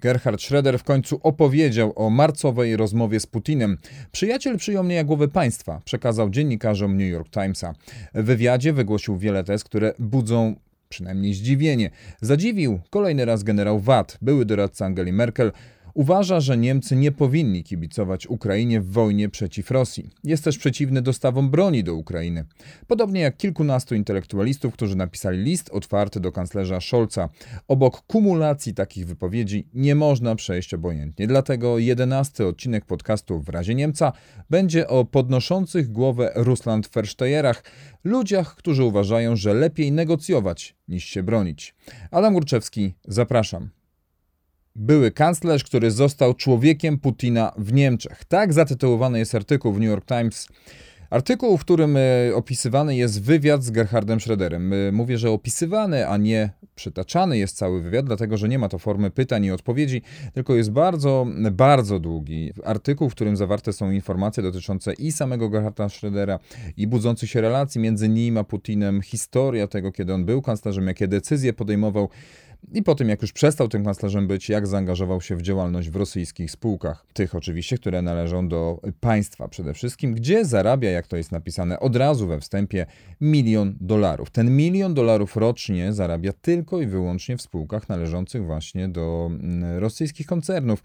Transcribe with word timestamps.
Gerhard 0.00 0.42
Schroeder 0.42 0.78
w 0.78 0.84
końcu 0.84 1.20
opowiedział 1.22 1.92
o 1.96 2.10
marcowej 2.10 2.76
rozmowie 2.76 3.20
z 3.20 3.26
Putinem. 3.26 3.78
Przyjaciel 4.12 4.58
przyjął 4.58 4.84
mnie 4.84 4.94
jak 4.94 5.06
głowę 5.06 5.28
państwa, 5.28 5.80
przekazał 5.84 6.30
dziennikarzom 6.30 6.96
New 6.96 7.10
York 7.10 7.30
Timesa. 7.30 7.74
W 8.14 8.24
wywiadzie 8.24 8.72
wygłosił 8.72 9.18
wiele 9.18 9.44
tez, 9.44 9.64
które 9.64 9.94
budzą 9.98 10.54
przynajmniej 10.88 11.34
zdziwienie. 11.34 11.90
Zadziwił 12.20 12.80
kolejny 12.90 13.24
raz 13.24 13.42
generał 13.42 13.80
Watt, 13.80 14.18
były 14.22 14.44
doradca 14.44 14.86
Angeli 14.86 15.12
Merkel, 15.12 15.52
Uważa, 15.94 16.40
że 16.40 16.56
Niemcy 16.56 16.96
nie 16.96 17.12
powinni 17.12 17.64
kibicować 17.64 18.26
Ukrainie 18.26 18.80
w 18.80 18.90
wojnie 18.90 19.28
przeciw 19.28 19.70
Rosji. 19.70 20.10
Jest 20.24 20.44
też 20.44 20.58
przeciwny 20.58 21.02
dostawom 21.02 21.50
broni 21.50 21.84
do 21.84 21.94
Ukrainy. 21.94 22.44
Podobnie 22.86 23.20
jak 23.20 23.36
kilkunastu 23.36 23.94
intelektualistów, 23.94 24.74
którzy 24.74 24.96
napisali 24.96 25.42
list 25.42 25.70
otwarty 25.70 26.20
do 26.20 26.32
kanclerza 26.32 26.80
Scholza. 26.80 27.28
Obok 27.68 28.00
kumulacji 28.00 28.74
takich 28.74 29.06
wypowiedzi 29.06 29.68
nie 29.74 29.94
można 29.94 30.34
przejść 30.34 30.74
obojętnie. 30.74 31.26
Dlatego 31.26 31.78
jedenasty 31.78 32.46
odcinek 32.46 32.84
podcastu 32.84 33.40
w 33.40 33.48
razie 33.48 33.74
Niemca 33.74 34.12
będzie 34.50 34.88
o 34.88 35.04
podnoszących 35.04 35.92
głowę 35.92 36.32
Russland 36.34 36.88
Versteyerach, 36.88 37.64
ludziach, 38.04 38.56
którzy 38.56 38.84
uważają, 38.84 39.36
że 39.36 39.54
lepiej 39.54 39.92
negocjować 39.92 40.76
niż 40.88 41.04
się 41.04 41.22
bronić. 41.22 41.74
Adam 42.10 42.32
Górczewski, 42.34 42.94
zapraszam 43.04 43.79
były 44.76 45.10
kanclerz, 45.10 45.64
który 45.64 45.90
został 45.90 46.34
człowiekiem 46.34 46.98
Putina 46.98 47.52
w 47.58 47.72
Niemczech. 47.72 48.24
Tak 48.24 48.52
zatytułowany 48.52 49.18
jest 49.18 49.34
artykuł 49.34 49.72
w 49.72 49.80
New 49.80 49.88
York 49.88 50.06
Times. 50.06 50.48
Artykuł, 51.10 51.58
w 51.58 51.60
którym 51.60 51.96
e, 51.96 52.00
opisywany 52.34 52.96
jest 52.96 53.22
wywiad 53.22 53.64
z 53.64 53.70
Gerhardem 53.70 54.18
Schröderem. 54.18 54.74
E, 54.74 54.92
mówię, 54.92 55.18
że 55.18 55.30
opisywany, 55.30 56.08
a 56.08 56.16
nie 56.16 56.50
przytaczany 56.74 57.38
jest 57.38 57.56
cały 57.56 57.82
wywiad, 57.82 58.06
dlatego 58.06 58.36
że 58.36 58.48
nie 58.48 58.58
ma 58.58 58.68
to 58.68 58.78
formy 58.78 59.10
pytań 59.10 59.44
i 59.44 59.50
odpowiedzi, 59.50 60.02
tylko 60.34 60.54
jest 60.54 60.70
bardzo, 60.70 61.26
bardzo 61.52 61.98
długi 61.98 62.52
artykuł, 62.64 63.10
w 63.10 63.14
którym 63.14 63.36
zawarte 63.36 63.72
są 63.72 63.90
informacje 63.90 64.42
dotyczące 64.42 64.92
i 64.92 65.12
samego 65.12 65.48
Gerharda 65.48 65.86
Schrödera, 65.86 66.38
i 66.76 66.86
budzących 66.86 67.30
się 67.30 67.40
relacji 67.40 67.80
między 67.80 68.08
nim 68.08 68.38
a 68.38 68.44
Putinem, 68.44 69.02
historia 69.02 69.66
tego, 69.66 69.92
kiedy 69.92 70.14
on 70.14 70.24
był 70.24 70.42
kanclerzem, 70.42 70.86
jakie 70.86 71.08
decyzje 71.08 71.52
podejmował 71.52 72.08
i 72.72 72.82
po 72.82 72.94
tym, 72.94 73.08
jak 73.08 73.22
już 73.22 73.32
przestał 73.32 73.68
tym 73.68 73.84
kanclerzem 73.84 74.26
być, 74.26 74.48
jak 74.48 74.66
zaangażował 74.66 75.20
się 75.20 75.36
w 75.36 75.42
działalność 75.42 75.90
w 75.90 75.96
rosyjskich 75.96 76.50
spółkach. 76.50 77.06
Tych 77.12 77.34
oczywiście, 77.34 77.78
które 77.78 78.02
należą 78.02 78.48
do 78.48 78.80
państwa 79.00 79.48
przede 79.48 79.74
wszystkim, 79.74 80.14
gdzie 80.14 80.44
zarabia, 80.44 80.90
jak 80.90 81.06
to 81.06 81.16
jest 81.16 81.32
napisane 81.32 81.80
od 81.80 81.96
razu 81.96 82.26
we 82.26 82.40
wstępie, 82.40 82.86
milion 83.20 83.76
dolarów. 83.80 84.30
Ten 84.30 84.56
milion 84.56 84.94
dolarów 84.94 85.36
rocznie 85.36 85.92
zarabia 85.92 86.32
tylko 86.32 86.80
i 86.80 86.86
wyłącznie 86.86 87.36
w 87.36 87.42
spółkach 87.42 87.88
należących 87.88 88.44
właśnie 88.44 88.88
do 88.88 89.30
mm, 89.30 89.78
rosyjskich 89.78 90.26
koncernów. 90.26 90.82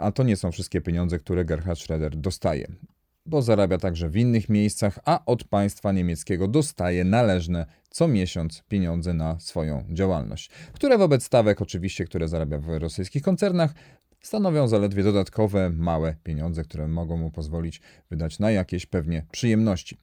A 0.00 0.12
to 0.12 0.22
nie 0.22 0.36
są 0.36 0.52
wszystkie 0.52 0.80
pieniądze, 0.80 1.18
które 1.18 1.44
Gerhard 1.44 1.78
Schroeder 1.78 2.16
dostaje 2.16 2.66
bo 3.26 3.42
zarabia 3.42 3.78
także 3.78 4.08
w 4.08 4.16
innych 4.16 4.48
miejscach, 4.48 4.98
a 5.04 5.24
od 5.24 5.44
państwa 5.44 5.92
niemieckiego 5.92 6.48
dostaje 6.48 7.04
należne 7.04 7.66
co 7.90 8.08
miesiąc 8.08 8.62
pieniądze 8.68 9.14
na 9.14 9.40
swoją 9.40 9.84
działalność, 9.90 10.50
które 10.72 10.98
wobec 10.98 11.24
stawek 11.24 11.62
oczywiście, 11.62 12.04
które 12.04 12.28
zarabia 12.28 12.58
w 12.58 12.68
rosyjskich 12.68 13.22
koncernach, 13.22 13.74
stanowią 14.22 14.68
zaledwie 14.68 15.02
dodatkowe, 15.02 15.70
małe 15.70 16.14
pieniądze, 16.24 16.64
które 16.64 16.88
mogą 16.88 17.16
mu 17.16 17.30
pozwolić 17.30 17.80
wydać 18.10 18.38
na 18.38 18.50
jakieś 18.50 18.86
pewnie 18.86 19.26
przyjemności. 19.30 19.98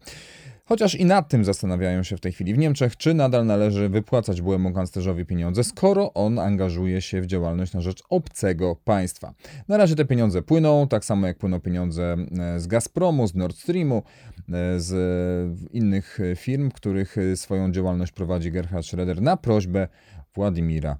Chociaż 0.69 0.95
i 0.95 1.05
nad 1.05 1.29
tym 1.29 1.45
zastanawiają 1.45 2.03
się 2.03 2.17
w 2.17 2.19
tej 2.19 2.31
chwili 2.31 2.53
w 2.53 2.57
Niemczech, 2.57 2.97
czy 2.97 3.13
nadal 3.13 3.45
należy 3.45 3.89
wypłacać 3.89 4.41
byłemu 4.41 4.73
kanclerzowi 4.73 5.25
pieniądze, 5.25 5.63
skoro 5.63 6.13
on 6.13 6.39
angażuje 6.39 7.01
się 7.01 7.21
w 7.21 7.25
działalność 7.25 7.73
na 7.73 7.81
rzecz 7.81 8.03
obcego 8.09 8.75
państwa. 8.75 9.33
Na 9.67 9.77
razie 9.77 9.95
te 9.95 10.05
pieniądze 10.05 10.41
płyną, 10.41 10.87
tak 10.87 11.05
samo 11.05 11.27
jak 11.27 11.37
płyną 11.37 11.59
pieniądze 11.59 12.15
e, 12.39 12.59
z 12.59 12.67
Gazpromu, 12.67 13.27
z 13.27 13.35
Nord 13.35 13.57
Streamu, 13.57 14.03
e, 14.37 14.79
z 14.79 14.93
innych 15.73 16.19
firm, 16.35 16.71
których 16.71 17.15
swoją 17.35 17.71
działalność 17.71 18.11
prowadzi 18.11 18.51
Gerhard 18.51 18.85
Schroeder 18.85 19.21
na 19.21 19.37
prośbę 19.37 19.87
Władimira 20.35 20.97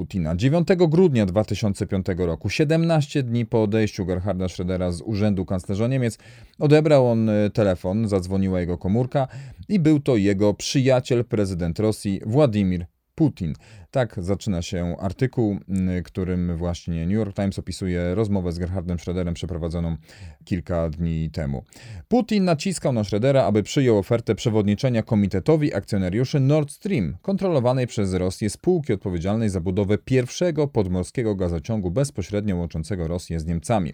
Putina. 0.00 0.36
9 0.36 0.68
grudnia 0.88 1.26
2005 1.26 2.06
roku, 2.16 2.48
17 2.48 3.22
dni 3.22 3.46
po 3.46 3.62
odejściu 3.62 4.06
Gerharda 4.06 4.46
Schrödera 4.46 4.92
z 4.92 5.02
urzędu 5.02 5.44
kanclerza 5.44 5.88
Niemiec, 5.88 6.18
odebrał 6.58 7.08
on 7.08 7.28
e, 7.28 7.50
telefon, 7.50 8.08
zadzwoniła 8.08 8.60
jego 8.60 8.78
komórka 8.78 9.28
i 9.68 9.78
był 9.78 10.00
to 10.00 10.16
jego 10.16 10.54
przyjaciel, 10.54 11.24
prezydent 11.24 11.78
Rosji, 11.78 12.20
Władimir 12.26 12.86
Putin. 13.20 13.54
Tak 13.90 14.16
zaczyna 14.18 14.62
się 14.62 14.96
artykuł, 15.00 15.58
którym 16.04 16.56
właśnie 16.56 17.06
New 17.06 17.14
York 17.14 17.36
Times 17.36 17.58
opisuje 17.58 18.14
rozmowę 18.14 18.52
z 18.52 18.58
Gerhardem 18.58 18.96
Schröderem 18.96 19.32
przeprowadzoną 19.32 19.96
kilka 20.44 20.88
dni 20.88 21.30
temu. 21.30 21.64
Putin 22.08 22.44
naciskał 22.44 22.92
na 22.92 23.02
Schrödera, 23.02 23.44
aby 23.44 23.62
przyjął 23.62 23.98
ofertę 23.98 24.34
przewodniczenia 24.34 25.02
komitetowi 25.02 25.74
akcjonariuszy 25.74 26.40
Nord 26.40 26.70
Stream, 26.70 27.16
kontrolowanej 27.22 27.86
przez 27.86 28.14
Rosję 28.14 28.50
spółki 28.50 28.92
odpowiedzialnej 28.92 29.48
za 29.50 29.60
budowę 29.60 29.98
pierwszego 29.98 30.68
podmorskiego 30.68 31.34
gazociągu 31.34 31.90
bezpośrednio 31.90 32.56
łączącego 32.56 33.08
Rosję 33.08 33.40
z 33.40 33.46
Niemcami. 33.46 33.92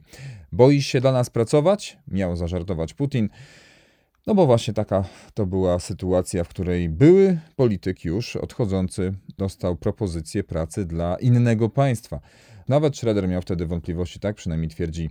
Boisz 0.53 0.87
się 0.87 1.01
dla 1.01 1.13
nas 1.13 1.31
pracować? 1.31 1.99
Miał 2.09 2.37
zażartować 2.37 2.95
Putin. 2.95 3.29
No 4.27 4.35
bo 4.35 4.47
właśnie 4.47 4.75
taka 4.75 5.05
to 5.35 5.47
była 5.47 5.79
sytuacja, 5.79 6.45
w 6.45 6.49
której 6.49 6.89
były 6.89 7.39
polityk 7.57 8.05
już 8.05 8.37
odchodzący 8.37 9.15
dostał 9.39 9.77
propozycję 9.77 10.45
pracy 10.45 10.85
dla 10.85 11.17
innego 11.17 11.69
państwa. 11.69 12.21
Nawet 12.69 12.97
Schroeder 12.97 13.29
miał 13.29 13.43
wtedy 13.43 13.67
wątpliwości, 13.67 14.21
tak 14.21 14.37
przynajmniej 14.37 14.71
twierdzi 14.71 15.11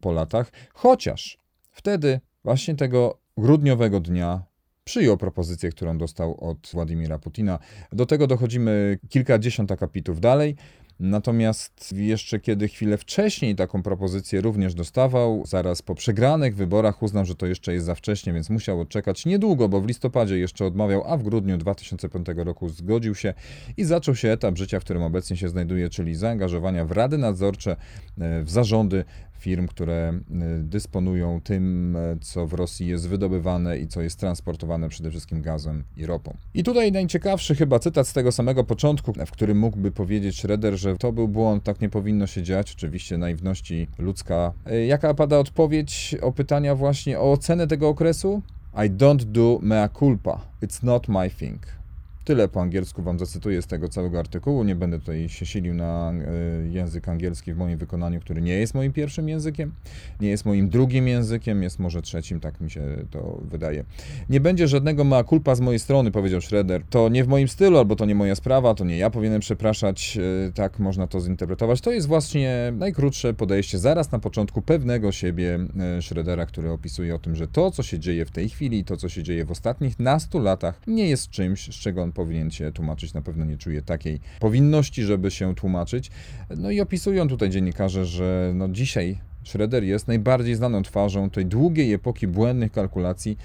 po 0.00 0.12
latach, 0.12 0.52
chociaż 0.74 1.38
wtedy 1.70 2.20
właśnie 2.44 2.74
tego 2.74 3.18
grudniowego 3.36 4.00
dnia 4.00 4.42
przyjął 4.84 5.16
propozycję, 5.16 5.70
którą 5.70 5.98
dostał 5.98 6.50
od 6.50 6.70
Władimira 6.72 7.18
Putina. 7.18 7.58
Do 7.92 8.06
tego 8.06 8.26
dochodzimy 8.26 8.98
kilkadziesiąt 9.08 9.72
akapitów 9.72 10.20
dalej. 10.20 10.56
Natomiast 11.02 11.94
jeszcze 11.96 12.40
kiedy 12.40 12.68
chwilę 12.68 12.98
wcześniej 12.98 13.56
taką 13.56 13.82
propozycję 13.82 14.40
również 14.40 14.74
dostawał, 14.74 15.42
zaraz 15.46 15.82
po 15.82 15.94
przegranych 15.94 16.56
wyborach 16.56 17.02
uznał, 17.02 17.24
że 17.24 17.34
to 17.34 17.46
jeszcze 17.46 17.72
jest 17.72 17.86
za 17.86 17.94
wcześnie, 17.94 18.32
więc 18.32 18.50
musiał 18.50 18.80
odczekać 18.80 19.26
niedługo, 19.26 19.68
bo 19.68 19.80
w 19.80 19.86
listopadzie 19.86 20.38
jeszcze 20.38 20.64
odmawiał, 20.64 21.04
a 21.06 21.16
w 21.16 21.22
grudniu 21.22 21.58
2005 21.58 22.26
roku 22.36 22.68
zgodził 22.68 23.14
się 23.14 23.34
i 23.76 23.84
zaczął 23.84 24.14
się 24.14 24.28
etap 24.28 24.58
życia, 24.58 24.80
w 24.80 24.84
którym 24.84 25.02
obecnie 25.02 25.36
się 25.36 25.48
znajduje, 25.48 25.90
czyli 25.90 26.14
zaangażowania 26.14 26.84
w 26.84 26.92
rady 26.92 27.18
nadzorcze, 27.18 27.76
e, 28.20 28.42
w 28.42 28.50
zarządy 28.50 29.04
firm, 29.42 29.66
które 29.66 30.08
e, 30.08 30.20
dysponują 30.58 31.40
tym, 31.40 31.96
e, 31.96 32.16
co 32.20 32.46
w 32.46 32.52
Rosji 32.52 32.86
jest 32.86 33.08
wydobywane 33.08 33.78
i 33.78 33.86
co 33.86 34.02
jest 34.02 34.20
transportowane 34.20 34.88
przede 34.88 35.10
wszystkim 35.10 35.42
gazem 35.42 35.84
i 35.96 36.06
ropą. 36.06 36.36
I 36.54 36.64
tutaj 36.64 36.92
najciekawszy 36.92 37.54
chyba 37.54 37.78
cytat 37.78 38.08
z 38.08 38.12
tego 38.12 38.32
samego 38.32 38.64
początku, 38.64 39.12
w 39.26 39.30
którym 39.30 39.58
mógłby 39.58 39.90
powiedzieć 39.90 40.38
Schroeder, 40.38 40.76
że 40.76 40.96
to 40.96 41.12
był 41.12 41.28
błąd, 41.28 41.64
tak 41.64 41.80
nie 41.80 41.88
powinno 41.88 42.26
się 42.26 42.42
dziać. 42.42 42.72
Oczywiście 42.72 43.18
naiwności 43.18 43.88
ludzka. 43.98 44.52
E, 44.66 44.86
jaka 44.86 45.14
pada 45.14 45.38
odpowiedź 45.38 46.16
o 46.22 46.32
pytania 46.32 46.74
właśnie 46.74 47.18
o 47.18 47.32
ocenę 47.32 47.66
tego 47.66 47.88
okresu? 47.88 48.42
I 48.74 48.90
don't 48.90 49.24
do 49.24 49.58
mea 49.62 49.88
culpa. 49.88 50.40
It's 50.62 50.84
not 50.84 51.08
my 51.08 51.30
thing. 51.30 51.81
Tyle 52.24 52.48
po 52.48 52.60
angielsku 52.60 53.02
wam 53.02 53.18
zacytuję 53.18 53.62
z 53.62 53.66
tego 53.66 53.88
całego 53.88 54.18
artykułu. 54.18 54.64
Nie 54.64 54.74
będę 54.74 54.98
tutaj 54.98 55.28
się 55.28 55.46
silił 55.46 55.74
na 55.74 56.12
e, 56.12 56.68
język 56.68 57.08
angielski 57.08 57.54
w 57.54 57.56
moim 57.56 57.78
wykonaniu, 57.78 58.20
który 58.20 58.42
nie 58.42 58.54
jest 58.54 58.74
moim 58.74 58.92
pierwszym 58.92 59.28
językiem, 59.28 59.72
nie 60.20 60.28
jest 60.28 60.44
moim 60.44 60.68
drugim 60.68 61.08
językiem, 61.08 61.62
jest 61.62 61.78
może 61.78 62.02
trzecim, 62.02 62.40
tak 62.40 62.60
mi 62.60 62.70
się 62.70 62.82
to 63.10 63.40
wydaje. 63.42 63.84
Nie 64.28 64.40
będzie 64.40 64.68
żadnego 64.68 65.04
mea 65.04 65.24
culpa 65.24 65.54
z 65.54 65.60
mojej 65.60 65.78
strony, 65.78 66.10
powiedział 66.10 66.40
Schroeder. 66.40 66.82
To 66.90 67.08
nie 67.08 67.24
w 67.24 67.28
moim 67.28 67.48
stylu, 67.48 67.78
albo 67.78 67.96
to 67.96 68.04
nie 68.04 68.14
moja 68.14 68.34
sprawa, 68.34 68.74
to 68.74 68.84
nie 68.84 68.98
ja 68.98 69.10
powinienem 69.10 69.40
przepraszać, 69.40 70.18
e, 70.48 70.52
tak 70.52 70.78
można 70.78 71.06
to 71.06 71.20
zinterpretować. 71.20 71.80
To 71.80 71.90
jest 71.90 72.06
właśnie 72.06 72.72
najkrótsze 72.76 73.34
podejście 73.34 73.78
zaraz 73.78 74.12
na 74.12 74.18
początku 74.18 74.62
pewnego 74.62 75.12
siebie 75.12 75.58
e, 75.98 76.02
Schroedera, 76.02 76.46
który 76.46 76.70
opisuje 76.70 77.14
o 77.14 77.18
tym, 77.18 77.36
że 77.36 77.48
to, 77.48 77.70
co 77.70 77.82
się 77.82 77.98
dzieje 77.98 78.24
w 78.24 78.30
tej 78.30 78.48
chwili, 78.48 78.84
to, 78.84 78.96
co 78.96 79.08
się 79.08 79.22
dzieje 79.22 79.44
w 79.44 79.50
ostatnich 79.50 79.98
nastu 79.98 80.38
latach, 80.38 80.80
nie 80.86 81.08
jest 81.08 81.30
czymś, 81.30 81.66
z 81.66 81.74
czego 81.74 82.02
on 82.02 82.11
powinien 82.12 82.50
się 82.50 82.72
tłumaczyć, 82.72 83.14
na 83.14 83.22
pewno 83.22 83.44
nie 83.44 83.58
czuje 83.58 83.82
takiej 83.82 84.20
powinności, 84.40 85.02
żeby 85.02 85.30
się 85.30 85.54
tłumaczyć. 85.54 86.10
No 86.56 86.70
i 86.70 86.80
opisują 86.80 87.28
tutaj 87.28 87.50
dziennikarze, 87.50 88.06
że 88.06 88.52
no 88.54 88.68
dzisiaj 88.68 89.18
Schroeder 89.44 89.84
jest 89.84 90.08
najbardziej 90.08 90.54
znaną 90.54 90.82
twarzą 90.82 91.30
tej 91.30 91.46
długiej 91.46 91.92
epoki 91.92 92.26
błędnych 92.26 92.72
kalkulacji, 92.72 93.38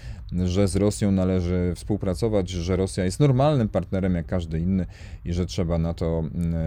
że 0.46 0.68
z 0.68 0.75
Rosją 0.75 1.12
należy 1.12 1.74
współpracować, 1.75 2.50
że 2.50 2.75
Rosja 2.75 3.06
jest 3.06 3.19
normalnym 3.19 3.69
partnerem 3.69 4.16
jak 4.16 4.25
każdy 4.25 4.60
inny 4.60 4.86
i 5.25 5.34
że 5.34 5.46
trzeba 5.46 5.78
na, 5.78 5.94
to, 5.94 6.24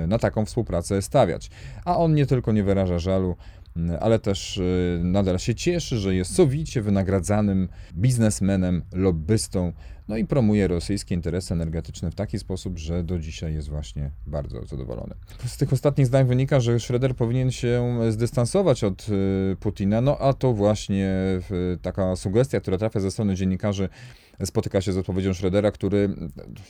na 0.08 0.19
taką 0.19 0.44
współpracę 0.44 1.02
stawiać. 1.02 1.50
A 1.85 1.97
on 1.99 2.14
nie 2.14 2.26
tylko 2.26 2.52
nie 2.52 2.62
wyraża 2.62 2.99
żalu, 2.99 3.37
ale 4.00 4.19
też 4.19 4.56
y, 4.56 5.00
nadal 5.05 5.38
się 5.38 5.55
cieszy, 5.55 5.99
że 5.99 6.14
jest 6.14 6.35
sowicie 6.35 6.82
wynagradzanym 6.82 7.69
biznesmenem, 7.94 8.82
lobbystą, 8.93 9.73
no 10.11 10.17
i 10.17 10.25
promuje 10.25 10.69
rosyjskie 10.69 11.15
interesy 11.15 11.55
energetyczne 11.55 12.11
w 12.11 12.15
taki 12.15 12.39
sposób, 12.39 12.79
że 12.79 13.05
do 13.05 13.19
dzisiaj 13.19 13.55
jest 13.55 13.69
właśnie 13.69 14.11
bardzo 14.27 14.67
zadowolony. 14.67 15.15
Z 15.47 15.57
tych 15.57 15.73
ostatnich 15.73 16.07
zdań 16.07 16.27
wynika, 16.27 16.61
że 16.61 16.81
Schroeder 16.81 17.17
powinien 17.17 17.51
się 17.51 17.99
zdystansować 18.09 18.85
od 18.85 19.07
y, 19.09 19.57
Putina, 19.61 20.01
no 20.01 20.19
a 20.19 20.33
to 20.33 20.53
właśnie 20.53 21.11
taka 21.83 22.17
sugestia, 22.17 22.61
która 22.61 22.79
trafia 22.79 23.01
ze 23.01 23.11
strony 23.11 23.35
dziennikarzy, 23.35 23.89
spotyka 24.44 24.81
się 24.81 24.92
z 24.92 24.96
odpowiedzią 24.96 25.34
Schroedera, 25.34 25.70
który, 25.70 26.08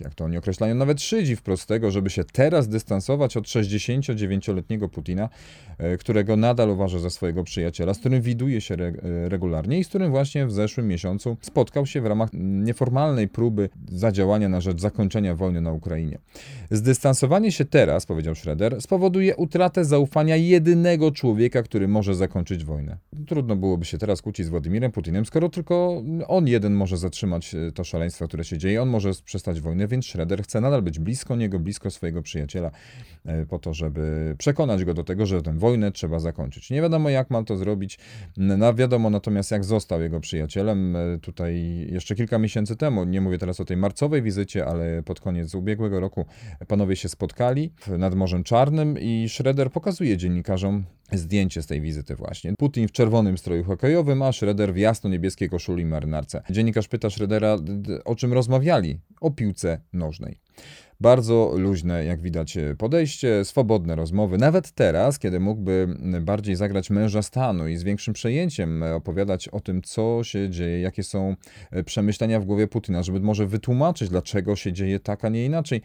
jak 0.00 0.14
to 0.14 0.24
oni 0.24 0.36
określają, 0.36 0.74
nawet 0.74 1.02
szydzi 1.02 1.36
wprost 1.36 1.66
tego, 1.66 1.90
żeby 1.90 2.10
się 2.10 2.24
teraz 2.24 2.68
dystansować 2.68 3.36
od 3.36 3.44
69-letniego 3.44 4.88
Putina, 4.88 5.28
e, 5.78 5.96
którego 5.96 6.36
nadal 6.36 6.70
uważa 6.70 6.98
za 6.98 7.10
swojego 7.10 7.44
przyjaciela, 7.44 7.94
z 7.94 7.98
którym 7.98 8.22
widuje 8.22 8.60
się 8.60 8.74
re 8.74 8.86
e, 8.86 9.28
regularnie 9.28 9.78
i 9.78 9.84
z 9.84 9.88
którym 9.88 10.10
właśnie 10.10 10.46
w 10.46 10.52
zeszłym 10.52 10.88
miesiącu 10.88 11.36
spotkał 11.40 11.86
się 11.86 12.00
w 12.00 12.06
ramach 12.06 12.30
nieformalnej 12.32 13.28
próby 13.28 13.68
zadziałania 13.92 14.48
na 14.48 14.60
rzecz 14.60 14.80
zakończenia 14.80 15.34
wojny 15.34 15.60
na 15.60 15.72
Ukrainie. 15.72 16.18
Zdystansowanie 16.70 17.52
się 17.52 17.64
teraz, 17.64 18.06
powiedział 18.06 18.34
Schroeder, 18.34 18.82
spowoduje 18.82 19.36
utratę 19.36 19.84
zaufania 19.84 20.36
jedynego 20.36 21.10
człowieka, 21.10 21.62
który 21.62 21.88
może 21.88 22.14
zakończyć 22.14 22.64
wojnę. 22.64 22.98
Trudno 23.26 23.56
byłoby 23.56 23.84
się 23.84 23.98
teraz 23.98 24.22
kłócić 24.22 24.46
z 24.46 24.48
Władimirem 24.48 24.92
Putinem, 24.92 25.26
skoro 25.26 25.48
tylko 25.48 26.02
on 26.28 26.46
jeden 26.46 26.74
może 26.74 26.96
zatrzymać 26.96 27.54
e, 27.54 27.59
to 27.74 27.84
szaleństwo, 27.84 28.28
które 28.28 28.44
się 28.44 28.58
dzieje. 28.58 28.82
On 28.82 28.88
może 28.88 29.10
przestać 29.24 29.60
wojnę, 29.60 29.88
więc 29.88 30.06
Schroeder 30.06 30.42
chce 30.42 30.60
nadal 30.60 30.82
być 30.82 30.98
blisko 30.98 31.36
niego, 31.36 31.58
blisko 31.58 31.90
swojego 31.90 32.22
przyjaciela, 32.22 32.70
e, 33.24 33.46
po 33.46 33.58
to, 33.58 33.74
żeby 33.74 34.34
przekonać 34.38 34.84
go 34.84 34.94
do 34.94 35.04
tego, 35.04 35.26
że 35.26 35.42
tę 35.42 35.58
wojnę 35.58 35.92
trzeba 35.92 36.20
zakończyć. 36.20 36.70
Nie 36.70 36.82
wiadomo, 36.82 37.10
jak 37.10 37.30
ma 37.30 37.44
to 37.44 37.56
zrobić. 37.56 37.98
No, 38.36 38.74
wiadomo 38.74 39.10
natomiast, 39.10 39.50
jak 39.50 39.64
został 39.64 40.02
jego 40.02 40.20
przyjacielem. 40.20 40.96
E, 40.96 41.18
tutaj 41.18 41.86
jeszcze 41.90 42.14
kilka 42.14 42.38
miesięcy 42.38 42.76
temu, 42.76 43.04
nie 43.04 43.20
mówię 43.20 43.38
teraz 43.38 43.60
o 43.60 43.64
tej 43.64 43.76
marcowej 43.76 44.22
wizycie, 44.22 44.66
ale 44.66 45.02
pod 45.02 45.20
koniec 45.20 45.54
ubiegłego 45.54 46.00
roku 46.00 46.26
panowie 46.68 46.96
się 46.96 47.08
spotkali 47.08 47.72
nad 47.98 48.14
Morzem 48.14 48.44
Czarnym 48.44 48.98
i 48.98 49.26
Schroeder 49.28 49.70
pokazuje 49.70 50.16
dziennikarzom 50.16 50.84
zdjęcie 51.12 51.62
z 51.62 51.66
tej 51.66 51.80
wizyty 51.80 52.16
właśnie. 52.16 52.54
Putin 52.58 52.88
w 52.88 52.92
czerwonym 52.92 53.38
stroju 53.38 53.64
hokejowym, 53.64 54.22
a 54.22 54.32
Schroeder 54.32 54.74
w 54.74 54.76
jasno-niebieskiej 54.76 55.48
koszuli 55.48 55.84
marynarce. 55.84 56.42
Dziennikarz 56.50 56.88
pyta 56.88 57.10
Schroedera, 57.10 57.49
o 58.04 58.14
czym 58.16 58.32
rozmawiali. 58.32 59.00
O 59.20 59.30
piłce 59.30 59.80
nożnej. 59.92 60.38
Bardzo 61.00 61.52
luźne, 61.56 62.04
jak 62.04 62.20
widać, 62.20 62.58
podejście, 62.78 63.44
swobodne 63.44 63.96
rozmowy. 63.96 64.38
Nawet 64.38 64.72
teraz, 64.72 65.18
kiedy 65.18 65.40
mógłby 65.40 65.96
bardziej 66.20 66.56
zagrać 66.56 66.90
męża 66.90 67.22
stanu 67.22 67.68
i 67.68 67.76
z 67.76 67.82
większym 67.82 68.14
przejęciem 68.14 68.82
opowiadać 68.82 69.48
o 69.48 69.60
tym, 69.60 69.82
co 69.82 70.24
się 70.24 70.50
dzieje, 70.50 70.80
jakie 70.80 71.02
są 71.02 71.36
przemyślenia 71.84 72.40
w 72.40 72.44
głowie 72.44 72.66
Putina, 72.66 73.02
żeby 73.02 73.20
może 73.20 73.46
wytłumaczyć, 73.46 74.08
dlaczego 74.08 74.56
się 74.56 74.72
dzieje 74.72 75.00
tak, 75.00 75.24
a 75.24 75.28
nie 75.28 75.44
inaczej. 75.44 75.82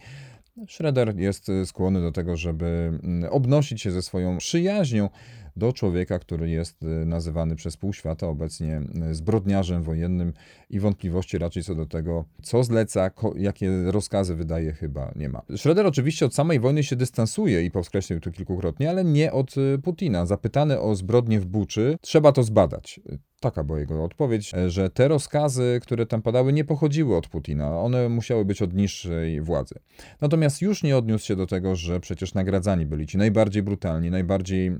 Schroeder 0.68 1.16
jest 1.16 1.50
skłonny 1.64 2.00
do 2.00 2.12
tego, 2.12 2.36
żeby 2.36 2.98
obnosić 3.30 3.82
się 3.82 3.90
ze 3.90 4.02
swoją 4.02 4.38
przyjaźnią 4.38 5.08
do 5.56 5.72
człowieka, 5.72 6.18
który 6.18 6.50
jest 6.50 6.82
y, 6.82 6.86
nazywany 6.86 7.56
przez 7.56 7.76
pół 7.76 7.92
świata 7.92 8.26
obecnie 8.28 8.80
y, 9.10 9.14
zbrodniarzem 9.14 9.82
wojennym 9.82 10.32
i 10.70 10.80
wątpliwości 10.80 11.38
raczej 11.38 11.62
co 11.62 11.74
do 11.74 11.86
tego, 11.86 12.24
co 12.42 12.64
zleca, 12.64 13.10
jakie 13.36 13.70
rozkazy 13.90 14.36
wydaje, 14.36 14.72
chyba 14.72 15.12
nie 15.16 15.28
ma. 15.28 15.42
Schroeder 15.56 15.86
oczywiście 15.86 16.26
od 16.26 16.34
samej 16.34 16.60
wojny 16.60 16.84
się 16.84 16.96
dystansuje 16.96 17.62
i 17.64 17.70
podkreślił 17.70 18.20
to 18.20 18.30
kilkukrotnie, 18.30 18.90
ale 18.90 19.04
nie 19.04 19.32
od 19.32 19.56
y, 19.56 19.78
Putina. 19.82 20.26
Zapytany 20.26 20.80
o 20.80 20.94
zbrodnie 20.94 21.40
w 21.40 21.46
Buczy, 21.46 21.96
trzeba 22.00 22.32
to 22.32 22.42
zbadać. 22.42 23.00
Taka 23.40 23.64
była 23.64 23.78
jego 23.78 24.04
odpowiedź, 24.04 24.52
że 24.66 24.90
te 24.90 25.08
rozkazy, 25.08 25.80
które 25.82 26.06
tam 26.06 26.22
padały, 26.22 26.52
nie 26.52 26.64
pochodziły 26.64 27.16
od 27.16 27.28
Putina. 27.28 27.80
One 27.80 28.08
musiały 28.08 28.44
być 28.44 28.62
od 28.62 28.74
niższej 28.74 29.40
władzy. 29.40 29.74
Natomiast 30.20 30.62
już 30.62 30.82
nie 30.82 30.96
odniósł 30.96 31.26
się 31.26 31.36
do 31.36 31.46
tego, 31.46 31.76
że 31.76 32.00
przecież 32.00 32.34
nagradzani 32.34 32.86
byli 32.86 33.06
ci 33.06 33.18
najbardziej 33.18 33.62
brutalni, 33.62 34.10
najbardziej 34.10 34.70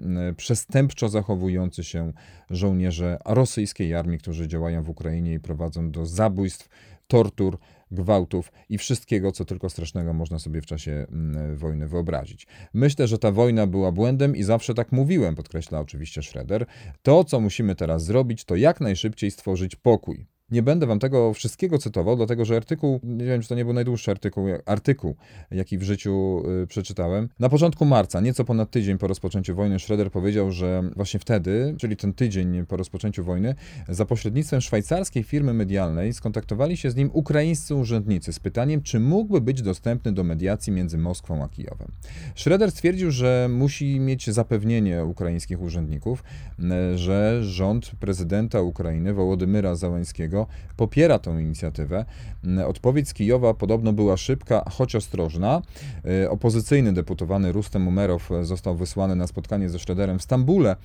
przestępczo 0.66 1.08
zachowujący 1.08 1.84
się 1.84 2.12
żołnierze 2.50 3.18
rosyjskiej 3.24 3.94
armii, 3.94 4.18
którzy 4.18 4.48
działają 4.48 4.82
w 4.82 4.88
Ukrainie 4.88 5.34
i 5.34 5.40
prowadzą 5.40 5.90
do 5.90 6.06
zabójstw, 6.06 6.68
tortur, 7.06 7.58
gwałtów 7.90 8.52
i 8.68 8.78
wszystkiego, 8.78 9.32
co 9.32 9.44
tylko 9.44 9.70
strasznego 9.70 10.12
można 10.12 10.38
sobie 10.38 10.60
w 10.60 10.66
czasie 10.66 11.06
mm, 11.12 11.56
wojny 11.56 11.88
wyobrazić. 11.88 12.46
Myślę, 12.74 13.08
że 13.08 13.18
ta 13.18 13.32
wojna 13.32 13.66
była 13.66 13.92
błędem 13.92 14.36
i 14.36 14.42
zawsze 14.42 14.74
tak 14.74 14.92
mówiłem, 14.92 15.34
podkreśla 15.34 15.80
oczywiście 15.80 16.22
Schroeder. 16.22 16.66
To, 17.02 17.24
co 17.24 17.40
musimy 17.40 17.74
teraz 17.74 18.04
zrobić, 18.04 18.44
to 18.44 18.56
jak 18.56 18.80
najszybciej 18.80 19.30
stworzyć 19.30 19.76
pokój. 19.76 20.26
Nie 20.50 20.62
będę 20.62 20.86
wam 20.86 20.98
tego 20.98 21.34
wszystkiego 21.34 21.78
cytował, 21.78 22.16
dlatego 22.16 22.44
że 22.44 22.56
artykuł, 22.56 23.00
nie 23.02 23.24
wiem 23.24 23.42
czy 23.42 23.48
to 23.48 23.54
nie 23.54 23.64
był 23.64 23.74
najdłuższy 23.74 24.10
artykuł, 24.10 24.46
artykuł 24.66 25.16
jaki 25.50 25.78
w 25.78 25.82
życiu 25.82 26.42
y, 26.62 26.66
przeczytałem. 26.66 27.28
Na 27.38 27.48
początku 27.48 27.84
marca, 27.84 28.20
nieco 28.20 28.44
ponad 28.44 28.70
tydzień 28.70 28.98
po 28.98 29.06
rozpoczęciu 29.06 29.54
wojny, 29.54 29.78
Schroeder 29.78 30.10
powiedział, 30.10 30.52
że 30.52 30.90
właśnie 30.96 31.20
wtedy, 31.20 31.74
czyli 31.78 31.96
ten 31.96 32.12
tydzień 32.14 32.66
po 32.66 32.76
rozpoczęciu 32.76 33.24
wojny, 33.24 33.54
za 33.88 34.04
pośrednictwem 34.04 34.60
szwajcarskiej 34.60 35.22
firmy 35.22 35.54
medialnej 35.54 36.12
skontaktowali 36.12 36.76
się 36.76 36.90
z 36.90 36.96
nim 36.96 37.10
ukraińscy 37.12 37.74
urzędnicy 37.74 38.32
z 38.32 38.40
pytaniem, 38.40 38.82
czy 38.82 39.00
mógłby 39.00 39.40
być 39.40 39.62
dostępny 39.62 40.12
do 40.12 40.24
mediacji 40.24 40.72
między 40.72 40.98
Moskwą 40.98 41.44
a 41.44 41.48
Kijowem. 41.48 41.88
Schroeder 42.34 42.70
stwierdził, 42.70 43.10
że 43.10 43.48
musi 43.50 44.00
mieć 44.00 44.30
zapewnienie 44.30 45.04
ukraińskich 45.04 45.60
urzędników, 45.60 46.24
y, 46.94 46.98
że 46.98 47.44
rząd 47.44 47.90
prezydenta 48.00 48.60
Ukrainy, 48.60 49.14
Wołodymyra 49.14 49.76
Załańskiego, 49.76 50.35
popiera 50.76 51.18
tę 51.18 51.42
inicjatywę. 51.42 52.04
Mm, 52.44 52.68
odpowiedź 52.68 53.08
z 53.08 53.14
Kijowa 53.14 53.54
podobno 53.54 53.92
była 53.92 54.16
szybka, 54.16 54.64
choć 54.70 54.94
ostrożna. 54.94 55.62
Y, 56.24 56.30
opozycyjny 56.30 56.92
deputowany 56.92 57.52
Rustem 57.52 57.88
Umerow 57.88 58.30
został 58.42 58.76
wysłany 58.76 59.16
na 59.16 59.26
spotkanie 59.26 59.68
ze 59.68 59.78
Schroederem 59.78 60.18
w 60.18 60.22
Stambule 60.22 60.72
y, 60.72 60.76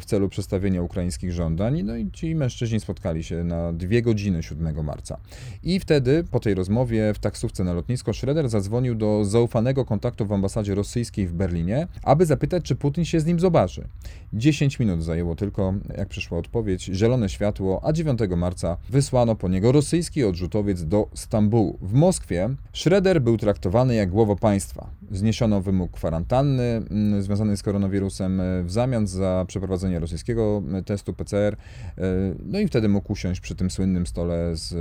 w 0.00 0.02
celu 0.04 0.28
przedstawienia 0.28 0.82
ukraińskich 0.82 1.32
żądań. 1.32 1.82
No 1.82 1.96
i 1.96 2.10
ci 2.10 2.34
mężczyźni 2.34 2.80
spotkali 2.80 3.24
się 3.24 3.44
na 3.44 3.72
dwie 3.72 4.02
godziny 4.02 4.42
7 4.42 4.84
marca. 4.84 5.20
I 5.62 5.80
wtedy, 5.80 6.24
po 6.30 6.40
tej 6.40 6.54
rozmowie 6.54 7.14
w 7.14 7.18
taksówce 7.18 7.64
na 7.64 7.72
lotnisko, 7.72 8.14
Schroeder 8.14 8.48
zadzwonił 8.48 8.94
do 8.94 9.24
zaufanego 9.24 9.84
kontaktu 9.84 10.26
w 10.26 10.32
ambasadzie 10.32 10.74
rosyjskiej 10.74 11.26
w 11.26 11.32
Berlinie, 11.32 11.86
aby 12.02 12.26
zapytać, 12.26 12.64
czy 12.64 12.76
Putin 12.76 13.04
się 13.04 13.20
z 13.20 13.26
nim 13.26 13.40
zobaczy. 13.40 13.88
10 14.32 14.78
minut 14.78 15.02
zajęło 15.02 15.36
tylko, 15.36 15.74
jak 15.96 16.08
przyszła 16.08 16.38
odpowiedź, 16.38 16.84
zielone 16.84 17.28
światło, 17.28 17.80
a 17.84 17.92
9 17.92 18.20
marca 18.36 18.76
wysłano 18.90 19.34
po 19.34 19.48
niego 19.48 19.72
rosyjski 19.72 20.24
odrzutowiec 20.24 20.84
do 20.84 21.08
Stambułu. 21.14 21.78
W 21.82 21.92
Moskwie 21.92 22.48
Schroeder 22.72 23.22
był 23.22 23.36
traktowany 23.36 23.94
jak 23.94 24.10
głowa 24.10 24.36
państwa. 24.36 24.90
Zniesiono 25.10 25.60
wymóg 25.60 25.90
kwarantanny 25.90 26.62
mm, 26.62 27.22
związany 27.22 27.56
z 27.56 27.62
koronawirusem 27.62 28.40
e, 28.40 28.62
w 28.62 28.70
zamian 28.70 29.06
za 29.06 29.44
przeprowadzenie 29.48 29.98
rosyjskiego 29.98 30.62
e, 30.74 30.82
testu 30.82 31.14
PCR. 31.14 31.56
E, 31.56 32.02
no 32.44 32.60
i 32.60 32.66
wtedy 32.66 32.88
mógł 32.88 33.12
usiąść 33.12 33.40
przy 33.40 33.54
tym 33.54 33.70
słynnym 33.70 34.06
stole 34.06 34.56
z 34.56 34.74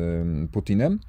Putinem. 0.52 1.00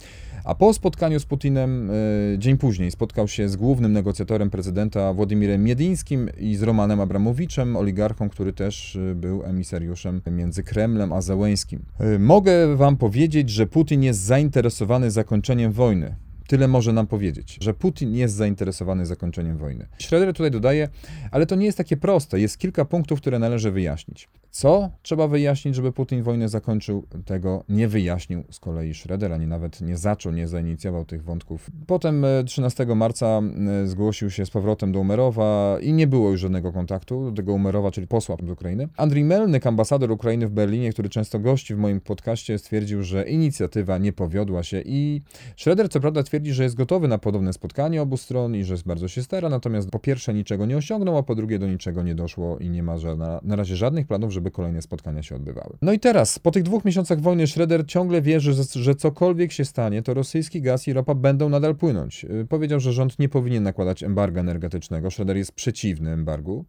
A 0.44 0.54
po 0.54 0.74
spotkaniu 0.74 1.20
z 1.20 1.26
Putinem, 1.26 1.90
dzień 2.38 2.58
później, 2.58 2.90
spotkał 2.90 3.28
się 3.28 3.48
z 3.48 3.56
głównym 3.56 3.92
negocjatorem 3.92 4.50
prezydenta 4.50 5.12
Władimirem 5.12 5.64
Miedińskim 5.64 6.30
i 6.38 6.56
z 6.56 6.62
Romanem 6.62 7.00
Abramowiczem, 7.00 7.76
oligarchą, 7.76 8.28
który 8.28 8.52
też 8.52 8.98
był 9.14 9.44
emisariuszem 9.44 10.22
między 10.30 10.62
Kremlem 10.62 11.12
a 11.12 11.20
Zełęskim. 11.20 11.84
Mogę 12.18 12.76
wam 12.76 12.87
powiedzieć, 12.96 13.50
że 13.50 13.66
Putin 13.66 14.02
jest 14.02 14.20
zainteresowany 14.20 15.10
zakończeniem 15.10 15.72
wojny. 15.72 16.14
Tyle 16.48 16.68
może 16.68 16.92
nam 16.92 17.06
powiedzieć, 17.06 17.58
że 17.60 17.74
Putin 17.74 18.14
jest 18.14 18.34
zainteresowany 18.34 19.06
zakończeniem 19.06 19.58
wojny. 19.58 19.86
Schroeder 19.98 20.34
tutaj 20.34 20.50
dodaje, 20.50 20.88
ale 21.30 21.46
to 21.46 21.56
nie 21.56 21.66
jest 21.66 21.78
takie 21.78 21.96
proste. 21.96 22.40
Jest 22.40 22.58
kilka 22.58 22.84
punktów, 22.84 23.20
które 23.20 23.38
należy 23.38 23.70
wyjaśnić. 23.70 24.28
Co 24.58 24.90
trzeba 25.02 25.28
wyjaśnić, 25.28 25.74
żeby 25.74 25.92
Putin 25.92 26.22
wojnę 26.22 26.48
zakończył? 26.48 27.04
Tego 27.24 27.64
nie 27.68 27.88
wyjaśnił 27.88 28.44
z 28.50 28.60
kolei 28.60 28.94
Schroeder, 28.94 29.32
ani 29.32 29.46
nawet 29.46 29.80
nie 29.80 29.96
zaczął, 29.96 30.32
nie 30.32 30.48
zainicjował 30.48 31.04
tych 31.04 31.24
wątków. 31.24 31.70
Potem 31.86 32.26
13 32.46 32.84
e, 32.84 32.94
marca 32.94 33.26
e, 33.26 33.86
zgłosił 33.86 34.30
się 34.30 34.46
z 34.46 34.50
powrotem 34.50 34.92
do 34.92 35.00
Umerowa 35.00 35.78
i 35.80 35.92
nie 35.92 36.06
było 36.06 36.30
już 36.30 36.40
żadnego 36.40 36.72
kontaktu 36.72 37.30
do 37.30 37.36
tego 37.36 37.52
Umerowa, 37.52 37.90
czyli 37.90 38.06
posła 38.06 38.36
z 38.46 38.50
Ukrainy. 38.50 38.88
Andrii 38.96 39.24
Melnyk, 39.24 39.66
ambasador 39.66 40.10
Ukrainy 40.10 40.46
w 40.46 40.50
Berlinie, 40.50 40.92
który 40.92 41.08
często 41.08 41.38
gości 41.38 41.74
w 41.74 41.78
moim 41.78 42.00
podcaście, 42.00 42.58
stwierdził, 42.58 43.02
że 43.02 43.28
inicjatywa 43.28 43.98
nie 43.98 44.12
powiodła 44.12 44.62
się 44.62 44.82
i 44.86 45.22
Schroeder 45.56 45.88
co 45.88 46.00
prawda 46.00 46.22
twierdzi, 46.22 46.52
że 46.52 46.62
jest 46.62 46.76
gotowy 46.76 47.08
na 47.08 47.18
podobne 47.18 47.52
spotkanie 47.52 48.02
obu 48.02 48.16
stron 48.16 48.54
i 48.54 48.64
że 48.64 48.74
bardzo 48.86 49.08
się 49.08 49.22
stara, 49.22 49.48
natomiast 49.48 49.90
po 49.90 49.98
pierwsze 49.98 50.34
niczego 50.34 50.66
nie 50.66 50.76
osiągnął, 50.76 51.16
a 51.16 51.22
po 51.22 51.34
drugie 51.34 51.58
do 51.58 51.66
niczego 51.66 52.02
nie 52.02 52.14
doszło 52.14 52.58
i 52.58 52.70
nie 52.70 52.82
ma 52.82 52.98
żadna, 52.98 53.40
na 53.42 53.56
razie 53.56 53.76
żadnych 53.76 54.06
planów, 54.06 54.32
żeby 54.32 54.47
kolejne 54.50 54.82
spotkania 54.82 55.22
się 55.22 55.36
odbywały. 55.36 55.76
No 55.82 55.92
i 55.92 55.98
teraz, 55.98 56.38
po 56.38 56.50
tych 56.50 56.62
dwóch 56.62 56.84
miesiącach 56.84 57.20
wojny, 57.20 57.46
Schroeder 57.46 57.86
ciągle 57.86 58.22
wierzy, 58.22 58.52
że, 58.52 58.62
że 58.64 58.94
cokolwiek 58.94 59.52
się 59.52 59.64
stanie, 59.64 60.02
to 60.02 60.14
rosyjski 60.14 60.62
gaz 60.62 60.88
i 60.88 60.92
ropa 60.92 61.14
będą 61.14 61.48
nadal 61.48 61.76
płynąć. 61.76 62.24
Y, 62.24 62.46
powiedział, 62.48 62.80
że 62.80 62.92
rząd 62.92 63.18
nie 63.18 63.28
powinien 63.28 63.62
nakładać 63.62 64.02
embarga 64.02 64.40
energetycznego. 64.40 65.10
Schroeder 65.10 65.36
jest 65.36 65.52
przeciwny 65.52 66.10
embargu. 66.10 66.64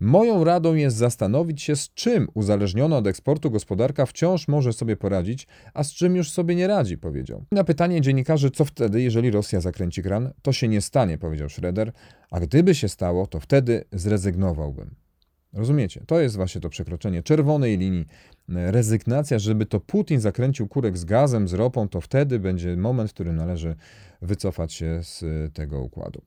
Moją 0.00 0.44
radą 0.44 0.74
jest 0.74 0.96
zastanowić 0.96 1.62
się, 1.62 1.76
z 1.76 1.94
czym 1.94 2.28
uzależniona 2.34 2.96
od 2.96 3.06
eksportu 3.06 3.50
gospodarka 3.50 4.06
wciąż 4.06 4.48
może 4.48 4.72
sobie 4.72 4.96
poradzić, 4.96 5.46
a 5.74 5.84
z 5.84 5.92
czym 5.92 6.16
już 6.16 6.30
sobie 6.30 6.54
nie 6.54 6.66
radzi, 6.66 6.98
powiedział. 6.98 7.44
Na 7.52 7.64
pytanie 7.64 8.00
dziennikarzy, 8.00 8.50
co 8.50 8.64
wtedy, 8.64 9.02
jeżeli 9.02 9.30
Rosja 9.30 9.60
zakręci 9.60 10.02
kran, 10.02 10.32
to 10.42 10.52
się 10.52 10.68
nie 10.68 10.80
stanie, 10.80 11.18
powiedział 11.18 11.48
Schroeder, 11.48 11.92
a 12.30 12.40
gdyby 12.40 12.74
się 12.74 12.88
stało, 12.88 13.26
to 13.26 13.40
wtedy 13.40 13.84
zrezygnowałbym. 13.92 15.01
Rozumiecie? 15.52 16.02
To 16.06 16.20
jest 16.20 16.36
właśnie 16.36 16.60
to 16.60 16.68
przekroczenie 16.68 17.22
czerwonej 17.22 17.78
linii, 17.78 18.06
rezygnacja, 18.48 19.38
żeby 19.38 19.66
to 19.66 19.80
Putin 19.80 20.20
zakręcił 20.20 20.68
kurek 20.68 20.98
z 20.98 21.04
gazem, 21.04 21.48
z 21.48 21.52
ropą, 21.52 21.88
to 21.88 22.00
wtedy 22.00 22.38
będzie 22.38 22.76
moment, 22.76 23.10
w 23.10 23.14
którym 23.14 23.36
należy 23.36 23.76
wycofać 24.22 24.72
się 24.72 25.00
z 25.02 25.24
tego 25.54 25.80
układu. 25.82 26.22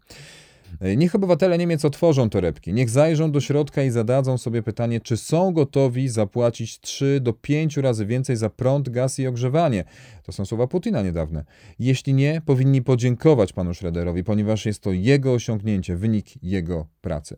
E, 0.82 0.96
niech 0.96 1.16
obywatele 1.16 1.58
Niemiec 1.58 1.86
otworzą 1.86 2.30
torebki, 2.30 2.74
niech 2.74 2.90
zajrzą 2.90 3.32
do 3.32 3.42
środka 3.42 3.84
i 3.84 3.90
zadadzą 3.90 4.38
sobie 4.38 4.64
pytanie, 4.64 5.02
czy 5.02 5.18
są 5.18 5.54
gotowi 5.54 6.10
zapłacić 6.10 6.80
3 6.80 7.20
do 7.22 7.34
5 7.34 7.78
razy 7.78 8.06
więcej 8.06 8.36
za 8.36 8.50
prąd, 8.50 8.90
gaz 8.90 9.20
i 9.20 9.28
ogrzewanie. 9.28 9.84
To 10.24 10.32
są 10.32 10.46
słowa 10.46 10.68
Putina 10.68 11.02
niedawne. 11.02 11.46
Jeśli 11.80 12.14
nie, 12.14 12.42
powinni 12.46 12.82
podziękować 12.82 13.54
panu 13.54 13.74
Schroederowi, 13.74 14.24
ponieważ 14.24 14.66
jest 14.66 14.82
to 14.82 14.92
jego 14.92 15.34
osiągnięcie, 15.34 15.96
wynik 15.96 16.44
jego 16.44 16.88
pracy. 17.02 17.38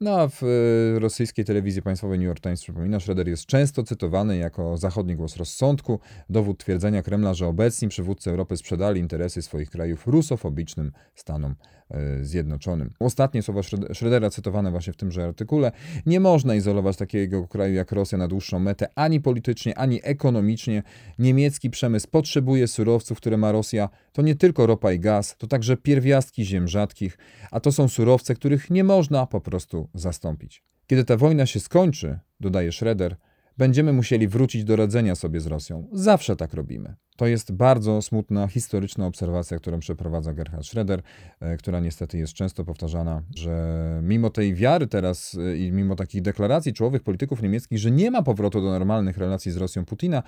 No 0.00 0.20
a 0.20 0.28
w 0.28 0.42
e, 0.42 0.98
rosyjskiej 0.98 1.44
telewizji 1.44 1.82
państwowej 1.82 2.18
New 2.18 2.26
York 2.26 2.40
Times 2.40 2.62
przypomina, 2.62 3.00
Schroeder 3.00 3.28
jest 3.28 3.46
często 3.46 3.82
cytowany 3.82 4.36
jako 4.36 4.76
zachodni 4.76 5.16
głos 5.16 5.36
rozsądku, 5.36 6.00
dowód 6.30 6.58
twierdzenia 6.58 7.02
Kremla, 7.02 7.34
że 7.34 7.46
obecni 7.46 7.88
przywódcy 7.88 8.30
Europy 8.30 8.56
sprzedali 8.56 9.00
interesy 9.00 9.42
swoich 9.42 9.70
krajów 9.70 10.06
rusofobicznym 10.06 10.92
Stanom 11.14 11.54
Zjednoczonym. 12.22 12.90
Ostatnie 13.00 13.42
słowa 13.42 13.60
Schroedera 13.94 14.30
cytowane 14.30 14.70
właśnie 14.70 14.92
w 14.92 14.96
tymże 14.96 15.24
artykule. 15.24 15.72
Nie 16.06 16.20
można 16.20 16.54
izolować 16.54 16.96
takiego 16.96 17.48
kraju 17.48 17.74
jak 17.74 17.92
Rosja 17.92 18.18
na 18.18 18.28
dłuższą 18.28 18.58
metę 18.58 18.88
ani 18.94 19.20
politycznie, 19.20 19.78
ani 19.78 20.00
ekonomicznie. 20.02 20.82
Niemiecki 21.18 21.70
przemysł 21.70 22.08
potrzebuje 22.10 22.68
surowców, 22.68 23.18
które 23.18 23.36
ma 23.36 23.52
Rosja. 23.52 23.88
To 24.12 24.22
nie 24.22 24.34
tylko 24.34 24.66
ropa 24.66 24.92
i 24.92 25.00
gaz, 25.00 25.36
to 25.38 25.46
także 25.46 25.76
pierwiastki 25.76 26.44
ziem 26.44 26.68
rzadkich, 26.68 27.18
a 27.50 27.60
to 27.60 27.72
są 27.72 27.88
surowce, 27.88 28.34
których 28.34 28.70
nie 28.70 28.84
można 28.84 29.26
po 29.26 29.40
prostu 29.40 29.88
zastąpić. 29.94 30.62
Kiedy 30.86 31.04
ta 31.04 31.16
wojna 31.16 31.46
się 31.46 31.60
skończy, 31.60 32.18
dodaje 32.40 32.72
Schroeder, 32.72 33.16
będziemy 33.58 33.92
musieli 33.92 34.28
wrócić 34.28 34.64
do 34.64 34.76
radzenia 34.76 35.14
sobie 35.14 35.40
z 35.40 35.46
Rosją. 35.46 35.88
Zawsze 35.92 36.36
tak 36.36 36.54
robimy. 36.54 36.94
To 37.16 37.26
jest 37.26 37.52
bardzo 37.52 38.02
smutna, 38.02 38.48
historyczna 38.48 39.06
obserwacja, 39.06 39.58
którą 39.58 39.78
przeprowadza 39.78 40.34
Gerhard 40.34 40.66
Schroeder, 40.66 41.02
e, 41.40 41.56
która 41.56 41.80
niestety 41.80 42.18
jest 42.18 42.32
często 42.32 42.64
powtarzana, 42.64 43.22
że 43.36 44.00
mimo 44.02 44.30
tej 44.30 44.54
wiary 44.54 44.86
teraz 44.86 45.34
e, 45.34 45.56
i 45.56 45.72
mimo 45.72 45.96
takich 45.96 46.22
deklaracji 46.22 46.72
czołowych 46.72 47.02
polityków 47.02 47.42
niemieckich, 47.42 47.78
że 47.78 47.90
nie 47.90 48.10
ma 48.10 48.22
powrotu 48.22 48.60
do 48.60 48.70
normalnych 48.70 49.18
relacji 49.18 49.52
z 49.52 49.56
Rosją 49.56 49.84
Putina, 49.84 50.22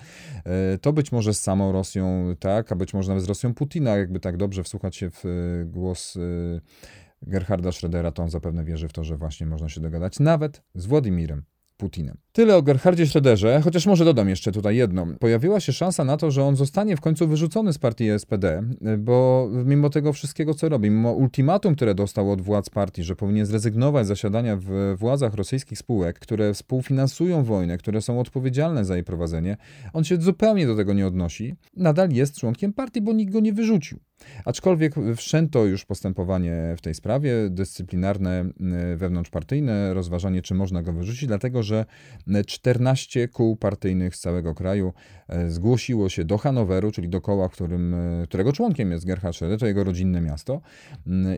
e, 0.45 0.79
to 0.79 0.93
być 0.93 1.13
może 1.13 1.35
z 1.35 1.41
samą 1.41 1.73
Rosją 1.73 2.37
tak, 2.39 2.73
a 2.73 2.77
być 2.77 2.95
może 2.95 3.09
nawet 3.09 3.25
z 3.25 3.29
Rosją 3.29 3.55
Putina, 3.55 3.97
jakby 3.97 4.21
tak 4.21 4.37
dobrze 4.37 4.63
wsłuchać 4.63 4.97
się 4.97 5.11
w 5.11 5.25
głos 5.67 6.19
Gerharda 7.23 7.71
Schrödera, 7.71 8.13
to 8.13 8.23
on 8.23 8.31
zapewne 8.31 8.65
wierzy 8.65 8.89
w 8.89 8.93
to, 8.93 9.05
że 9.05 9.17
właśnie 9.17 9.47
można 9.47 9.69
się 9.69 9.81
dogadać 9.81 10.21
nawet 10.21 10.63
z 10.75 10.87
Władimirem 10.87 11.43
Putinem. 11.81 12.17
Tyle 12.33 12.57
o 12.57 12.63
Gerhardzie 12.63 13.07
Schröderze, 13.07 13.61
chociaż 13.63 13.87
może 13.87 14.05
dodam 14.05 14.29
jeszcze 14.29 14.53
tutaj 14.53 14.77
jedno. 14.77 15.07
Pojawiła 15.21 15.61
się 15.61 15.73
szansa 15.73 16.05
na 16.05 16.17
to, 16.17 16.31
że 16.31 16.45
on 16.45 16.57
zostanie 16.57 16.97
w 16.97 17.01
końcu 17.01 17.29
wyrzucony 17.29 17.73
z 17.73 17.79
partii 17.79 18.09
SPD, 18.19 18.63
bo 18.99 19.49
mimo 19.65 19.91
tego 19.91 20.13
wszystkiego, 20.13 20.55
co 20.55 20.69
robi, 20.69 20.91
mimo 20.91 21.13
ultimatum, 21.13 21.75
które 21.75 21.95
dostał 21.95 22.33
od 22.33 22.41
władz 22.41 22.71
partii, 22.71 23.05
że 23.05 23.17
powinien 23.17 23.47
zrezygnować 23.47 24.07
z 24.07 24.09
zasiadania 24.09 24.57
w 24.57 24.97
władzach 24.99 25.35
rosyjskich 25.35 25.79
spółek, 25.79 26.19
które 26.19 26.55
współfinansują 26.55 27.45
wojnę, 27.45 27.79
które 27.79 28.03
są 28.03 28.21
odpowiedzialne 28.21 28.85
za 28.85 28.95
jej 28.95 29.05
prowadzenie, 29.05 29.57
on 29.93 30.05
się 30.05 30.17
zupełnie 30.17 30.67
do 30.67 30.77
tego 30.77 30.93
nie 30.93 31.07
odnosi. 31.07 31.55
Nadal 31.77 32.11
jest 32.11 32.39
członkiem 32.39 32.73
partii, 32.73 33.01
bo 33.03 33.13
nikt 33.13 33.33
go 33.33 33.41
nie 33.41 33.53
wyrzucił. 33.53 33.99
Aczkolwiek 34.45 34.95
wszczęto 35.17 35.65
już 35.65 35.85
postępowanie 35.85 36.75
w 36.77 36.81
tej 36.81 36.95
sprawie, 36.95 37.35
dyscyplinarne, 37.51 38.45
wewnątrzpartyjne, 38.97 39.95
rozważanie, 39.95 40.43
czy 40.43 40.55
można 40.55 40.83
go 40.83 40.93
wyrzucić, 40.93 41.27
dlatego 41.27 41.63
że 41.63 41.85
14 42.47 43.29
kół 43.29 43.57
partyjnych 43.57 44.17
z 44.17 44.21
całego 44.21 44.55
kraju 44.55 44.93
e, 45.29 45.51
zgłosiło 45.51 46.09
się 46.09 46.25
do 46.25 46.39
Hanoweru, 46.39 46.93
czyli 46.93 47.09
do 47.09 47.21
koła, 47.21 47.49
którym, 47.49 47.95
e, 47.95 48.27
którego 48.27 48.53
członkiem 48.53 48.91
jest 48.93 49.07
Gerhard 49.07 49.37
Schröder, 49.37 49.59
to 49.59 49.67
jego 49.67 49.85
rodzinne 49.85 50.21
miasto. 50.21 50.61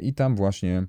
I 0.02 0.14
tam 0.14 0.36
właśnie 0.36 0.86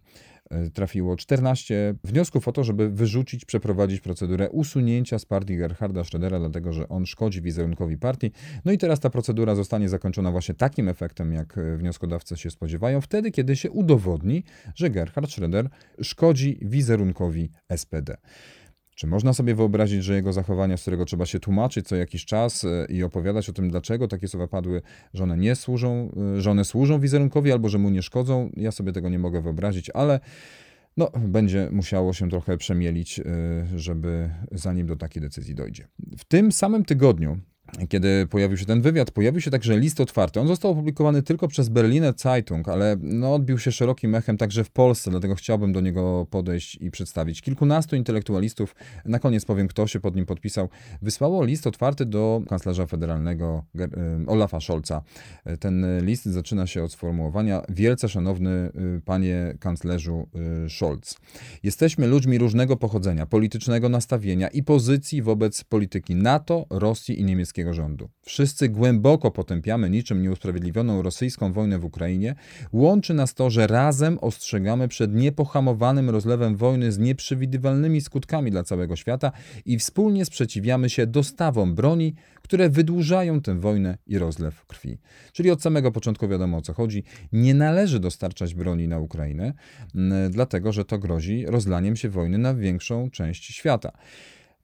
trafiło 0.74 1.16
14 1.16 1.96
wniosków 2.04 2.48
o 2.48 2.52
to, 2.52 2.64
żeby 2.64 2.90
wyrzucić, 2.90 3.46
przeprowadzić 3.46 4.02
procedurę 4.02 4.50
usunięcia 4.50 5.20
z 5.20 5.26
partii 5.26 5.58
Gerharda 5.58 6.02
Schrödera, 6.02 6.40
dlatego 6.40 6.74
że 6.74 6.90
on 6.90 7.06
szkodzi 7.06 7.42
wizerunkowi 7.42 7.98
partii. 7.98 8.32
No 8.66 8.72
i 8.72 8.78
teraz 8.78 9.00
ta 9.00 9.10
procedura 9.10 9.56
zostanie 9.56 9.90
zakończona 9.90 10.32
właśnie 10.32 10.56
takim 10.56 10.90
efektem, 10.90 11.34
jak 11.34 11.60
wnioskodawcy 11.78 12.38
się 12.38 12.52
spodziewają, 12.52 13.02
wtedy, 13.02 13.32
kiedy 13.32 13.56
się 13.56 13.72
udowodni, 13.72 14.44
że 14.76 14.90
Gerhard 14.90 15.30
Schröder 15.30 15.68
szkodzi 16.02 16.60
wizerunkowi 16.62 17.50
SPD. 17.76 18.18
Czy 18.96 19.08
można 19.08 19.34
sobie 19.34 19.56
wyobrazić, 19.56 20.04
że 20.04 20.16
jego 20.16 20.34
zachowania, 20.34 20.78
z 20.78 20.82
którego 20.82 21.06
trzeba 21.06 21.26
się 21.26 21.40
tłumaczyć 21.40 21.88
co 21.88 21.96
jakiś 21.96 22.26
czas 22.26 22.64
e, 22.64 22.86
i 22.90 23.04
opowiadać 23.04 23.50
o 23.50 23.54
tym, 23.54 23.70
dlaczego 23.70 24.08
takie 24.08 24.28
słowa 24.28 24.48
padły, 24.48 24.82
że 25.14 25.24
one 25.24 25.38
nie 25.38 25.56
służą, 25.56 26.12
e, 26.38 26.42
że 26.42 26.52
one 26.52 26.66
służą 26.66 27.00
wizerunkowi 27.00 27.52
albo 27.52 27.70
że 27.70 27.78
mu 27.78 27.90
nie 27.90 28.02
szkodzą? 28.02 28.52
Ja 28.58 28.72
sobie 28.72 28.92
tego 28.92 29.10
nie 29.10 29.20
mogę 29.20 29.42
wyobrazić, 29.42 29.90
ale 29.90 30.20
no, 30.98 31.12
będzie 31.28 31.70
musiało 31.72 32.14
się 32.14 32.30
trochę 32.30 32.58
przemielić, 32.58 33.20
e, 33.20 33.24
żeby 33.76 34.30
zanim 34.52 34.88
do 34.88 34.96
takiej 34.96 35.22
decyzji 35.22 35.56
dojdzie. 35.56 35.88
W 36.18 36.26
tym 36.26 36.52
samym 36.52 36.86
tygodniu 36.86 37.40
kiedy 37.90 38.28
pojawił 38.28 38.58
się 38.58 38.66
ten 38.66 38.82
wywiad, 38.82 39.12
pojawił 39.12 39.42
się 39.42 39.52
także 39.52 39.80
list 39.80 40.02
otwarty. 40.02 40.40
On 40.40 40.48
został 40.48 40.72
opublikowany 40.72 41.24
tylko 41.24 41.48
przez 41.48 41.70
Berliner 41.70 42.14
Zeitung, 42.18 42.70
ale 42.70 42.98
no, 43.02 43.34
odbił 43.34 43.60
się 43.60 43.72
szerokim 43.72 44.16
echem 44.16 44.38
także 44.38 44.64
w 44.64 44.70
Polsce, 44.70 45.12
dlatego 45.12 45.36
chciałbym 45.36 45.74
do 45.74 45.82
niego 45.82 46.28
podejść 46.30 46.76
i 46.76 46.92
przedstawić. 46.92 47.42
Kilkunastu 47.42 47.96
intelektualistów, 47.96 48.76
na 49.06 49.20
koniec 49.20 49.46
powiem, 49.46 49.68
kto 49.68 49.88
się 49.88 50.00
pod 50.00 50.16
nim 50.16 50.26
podpisał, 50.26 50.70
wysłało 51.02 51.44
list 51.44 51.68
otwarty 51.68 52.06
do 52.06 52.42
kanclerza 52.50 52.86
federalnego 52.86 53.64
e, 53.80 53.88
Olafa 54.28 54.60
Scholza. 54.60 55.02
Ten 55.60 55.86
list 56.02 56.26
zaczyna 56.26 56.68
się 56.68 56.84
od 56.84 56.92
sformułowania 56.92 57.62
Wielce 57.70 58.10
szanowny 58.10 58.50
e, 58.50 58.72
panie 59.06 59.58
kanclerzu 59.60 60.28
e, 60.66 60.70
Scholz. 60.70 61.18
Jesteśmy 61.64 62.08
ludźmi 62.08 62.38
różnego 62.38 62.78
pochodzenia, 62.78 63.26
politycznego 63.26 63.90
nastawienia 63.90 64.48
i 64.48 64.64
pozycji 64.64 65.22
wobec 65.22 65.64
polityki 65.64 66.16
NATO, 66.16 66.66
Rosji 66.70 67.20
i 67.20 67.24
niemieckiego 67.24 67.63
rządu. 67.72 68.10
Wszyscy 68.22 68.70
głęboko 68.70 69.32
potępiamy 69.32 69.90
niczym 69.90 70.22
nieusprawiedliwioną 70.22 71.02
rosyjską 71.02 71.54
wojnę 71.54 71.80
w 71.80 71.86
Ukrainie. 71.86 72.36
Łączy 72.72 73.14
nas 73.14 73.34
to, 73.34 73.50
że 73.50 73.68
razem 73.68 74.20
ostrzegamy 74.20 74.88
przed 74.88 75.16
niepohamowanym 75.16 76.10
rozlewem 76.10 76.56
wojny 76.56 76.92
z 76.92 76.98
nieprzewidywalnymi 76.98 78.02
skutkami 78.02 78.52
dla 78.52 78.64
całego 78.64 78.96
świata 78.96 79.32
i 79.66 79.80
wspólnie 79.80 80.26
sprzeciwiamy 80.26 80.90
się 80.90 81.08
dostawom 81.08 81.76
broni, 81.76 82.16
które 82.42 82.70
wydłużają 82.70 83.42
tę 83.42 83.60
wojnę 83.60 83.98
i 84.08 84.18
rozlew 84.18 84.66
krwi. 84.66 84.98
Czyli 85.34 85.52
od 85.52 85.62
samego 85.62 85.92
początku 85.92 86.28
wiadomo 86.28 86.58
o 86.58 86.62
co 86.62 86.74
chodzi. 86.74 87.04
Nie 87.32 87.54
należy 87.54 88.00
dostarczać 88.00 88.54
broni 88.54 88.88
na 88.88 89.00
Ukrainę, 89.00 89.54
dlatego 90.30 90.72
że 90.72 90.86
to 90.86 91.00
grozi 91.00 91.46
rozlaniem 91.46 91.96
się 91.96 92.10
wojny 92.10 92.38
na 92.38 92.56
większą 92.56 93.10
część 93.10 93.46
świata. 93.46 93.92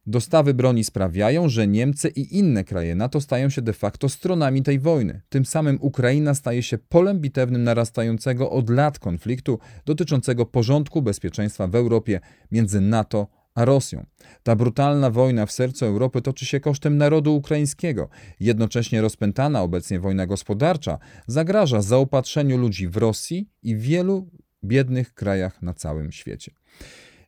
Dostawy 0.10 0.54
broni 0.54 0.84
sprawiają, 0.84 1.50
że 1.50 1.68
Niemcy 1.68 2.10
i 2.10 2.38
inne 2.38 2.64
kraje 2.64 2.96
NATO 2.96 3.22
stają 3.22 3.50
się 3.50 3.62
de 3.62 3.74
facto 3.74 4.10
stronami 4.10 4.64
tej 4.64 4.80
wojny. 4.80 5.22
Tym 5.30 5.46
samym 5.46 5.78
Ukraina 5.82 6.36
staje 6.36 6.64
się 6.64 6.78
polem 6.78 7.20
bitewnym 7.20 7.64
narastającego 7.64 8.52
od 8.52 8.70
lat 8.70 9.00
konfliktu 9.00 9.60
dotyczącego 9.86 10.46
porządku 10.46 11.02
bezpieczeństwa 11.02 11.68
w 11.68 11.76
Europie 11.76 12.20
między 12.52 12.82
NATO 12.82 13.28
a 13.56 13.66
Rosją. 13.66 14.06
Ta 14.44 14.56
brutalna 14.56 15.10
wojna 15.10 15.46
w 15.46 15.52
sercu 15.52 15.86
Europy 15.86 16.22
toczy 16.22 16.46
się 16.46 16.60
kosztem 16.60 16.98
narodu 16.98 17.36
ukraińskiego. 17.36 18.10
Jednocześnie 18.40 19.02
rozpętana 19.02 19.62
obecnie 19.62 20.00
wojna 20.00 20.28
gospodarcza 20.28 21.00
zagraża 21.28 21.82
zaopatrzeniu 21.82 22.58
ludzi 22.58 22.88
w 22.88 22.98
Rosji 22.98 23.50
i 23.64 23.76
wielu 23.76 24.30
biednych 24.64 25.14
krajach 25.14 25.62
na 25.62 25.74
całym 25.74 26.12
świecie. 26.12 26.52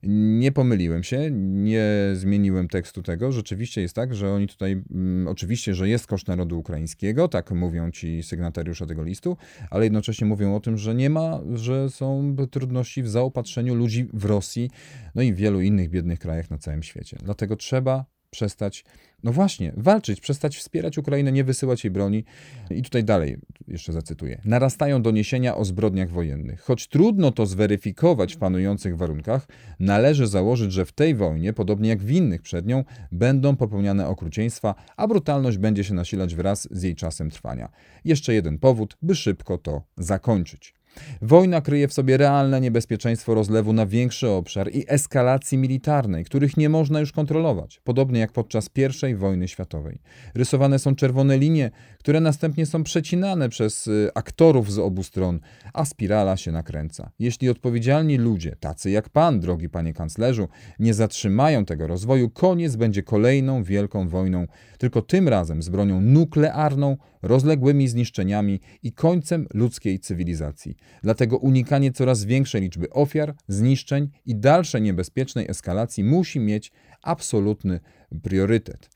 Nie 0.04 0.52
pomyliłem 0.52 1.04
się, 1.04 1.32
nie 1.32 1.86
zmieniłem 2.14 2.68
tekstu 2.68 3.04
tego. 3.04 3.32
Rzeczywiście 3.32 3.82
jest 3.82 3.96
tak, 3.96 4.16
że 4.16 4.34
oni 4.34 4.48
tutaj, 4.48 4.84
mm, 4.92 5.28
oczywiście, 5.28 5.76
że 5.76 5.90
jest 5.90 6.08
koszt 6.08 6.28
narodu 6.28 6.60
ukraińskiego, 6.60 7.28
tak 7.28 7.52
mówią 7.52 7.92
ci 7.92 8.24
sygnatariusze 8.24 8.88
tego 8.88 9.04
listu, 9.04 9.38
ale 9.70 9.84
jednocześnie 9.84 10.28
mówią 10.28 10.56
o 10.56 10.60
tym, 10.60 10.78
że 10.78 10.96
nie 10.96 11.10
ma, 11.10 11.40
że 11.54 11.90
są 11.90 12.36
trudności 12.52 13.04
w 13.04 13.10
zaopatrzeniu 13.10 13.76
ludzi 13.76 14.10
w 14.14 14.26
Rosji, 14.26 14.70
no 15.16 15.22
i 15.22 15.34
w 15.34 15.36
wielu 15.36 15.62
innych 15.62 15.90
biednych 15.90 16.20
krajach 16.20 16.50
na 16.50 16.58
całym 16.58 16.84
świecie. 16.84 17.18
Dlatego 17.24 17.56
trzeba 17.56 18.06
przestać, 18.32 18.86
no 19.24 19.32
właśnie, 19.32 19.74
walczyć, 19.78 20.22
przestać 20.22 20.58
wspierać 20.58 20.98
Ukrainę, 20.98 21.32
nie 21.32 21.44
wysyłać 21.44 21.84
jej 21.84 21.92
broni. 21.92 22.24
I 22.70 22.82
tutaj 22.82 23.04
dalej, 23.04 23.38
jeszcze 23.68 23.94
zacytuję. 23.94 24.42
Narastają 24.46 25.02
doniesienia 25.02 25.56
o 25.56 25.66
zbrodniach 25.66 26.10
wojennych. 26.10 26.62
Choć 26.62 26.88
trudno 26.88 27.32
to 27.32 27.46
zweryfikować 27.46 28.36
w 28.36 28.38
panujących 28.38 28.98
warunkach, 28.98 29.48
należy 29.80 30.28
założyć, 30.28 30.72
że 30.72 30.86
w 30.86 30.92
tej 30.92 31.16
wojnie, 31.16 31.54
podobnie 31.54 31.90
jak 31.90 32.00
w 32.00 32.12
innych 32.12 32.42
przed 32.42 32.66
nią, 32.66 32.84
będą 33.12 33.56
popełniane 33.56 34.08
okrucieństwa, 34.08 34.76
a 34.98 35.08
brutalność 35.08 35.58
będzie 35.58 35.84
się 35.84 35.94
nasilać 35.94 36.36
wraz 36.36 36.68
z 36.72 36.84
jej 36.84 36.96
czasem 36.96 37.30
trwania. 37.30 37.72
Jeszcze 38.06 38.34
jeden 38.34 38.58
powód, 38.58 38.98
by 39.02 39.16
szybko 39.16 39.58
to 39.58 39.82
zakończyć. 39.98 40.81
Wojna 41.22 41.62
kryje 41.62 41.88
w 41.88 41.94
sobie 41.94 42.18
realne 42.18 42.62
niebezpieczeństwo 42.62 43.34
rozlewu 43.34 43.74
na 43.74 43.86
większy 43.86 44.30
obszar 44.30 44.70
i 44.74 44.86
eskalacji 44.88 45.58
militarnej, 45.58 46.26
których 46.26 46.58
nie 46.58 46.70
można 46.70 47.00
już 47.00 47.12
kontrolować, 47.12 47.82
podobnie 47.84 48.20
jak 48.20 48.32
podczas 48.32 48.70
I 49.10 49.16
wojny 49.16 49.48
światowej. 49.48 50.00
Rysowane 50.36 50.80
są 50.80 50.96
czerwone 50.96 51.38
linie, 51.38 51.72
które 52.00 52.20
następnie 52.20 52.66
są 52.66 52.84
przecinane 52.84 53.50
przez 53.50 53.88
y, 53.88 54.10
aktorów 54.16 54.72
z 54.72 54.80
obu 54.80 55.04
stron, 55.04 55.40
a 55.74 55.86
spirala 55.86 56.38
się 56.38 56.52
nakręca. 56.52 57.12
Jeśli 57.20 57.50
odpowiedzialni 57.50 58.18
ludzie, 58.18 58.56
tacy 58.60 58.92
jak 58.92 59.10
pan, 59.10 59.40
drogi 59.40 59.70
panie 59.70 59.94
kanclerzu, 59.94 60.48
nie 60.80 60.94
zatrzymają 60.94 61.66
tego 61.66 61.88
rozwoju, 61.88 62.30
koniec 62.30 62.76
będzie 62.76 63.04
kolejną 63.04 63.64
wielką 63.64 64.08
wojną, 64.08 64.48
tylko 64.78 65.02
tym 65.02 65.28
razem 65.28 65.62
z 65.62 65.70
bronią 65.70 66.02
nuklearną, 66.02 66.98
rozległymi 67.22 67.88
zniszczeniami 67.88 68.60
i 68.84 68.92
końcem 68.92 69.48
ludzkiej 69.54 70.00
cywilizacji. 70.00 70.78
Dlatego 71.04 71.38
unikanie 71.38 71.92
coraz 71.92 72.24
większej 72.26 72.62
liczby 72.62 72.90
ofiar, 72.90 73.36
zniszczeń 73.48 74.10
i 74.26 74.36
dalszej 74.36 74.82
niebezpiecznej 74.82 75.46
eskalacji 75.50 76.04
musi 76.04 76.40
mieć 76.40 76.72
absolutny 77.02 77.80
priorytet. 78.24 78.90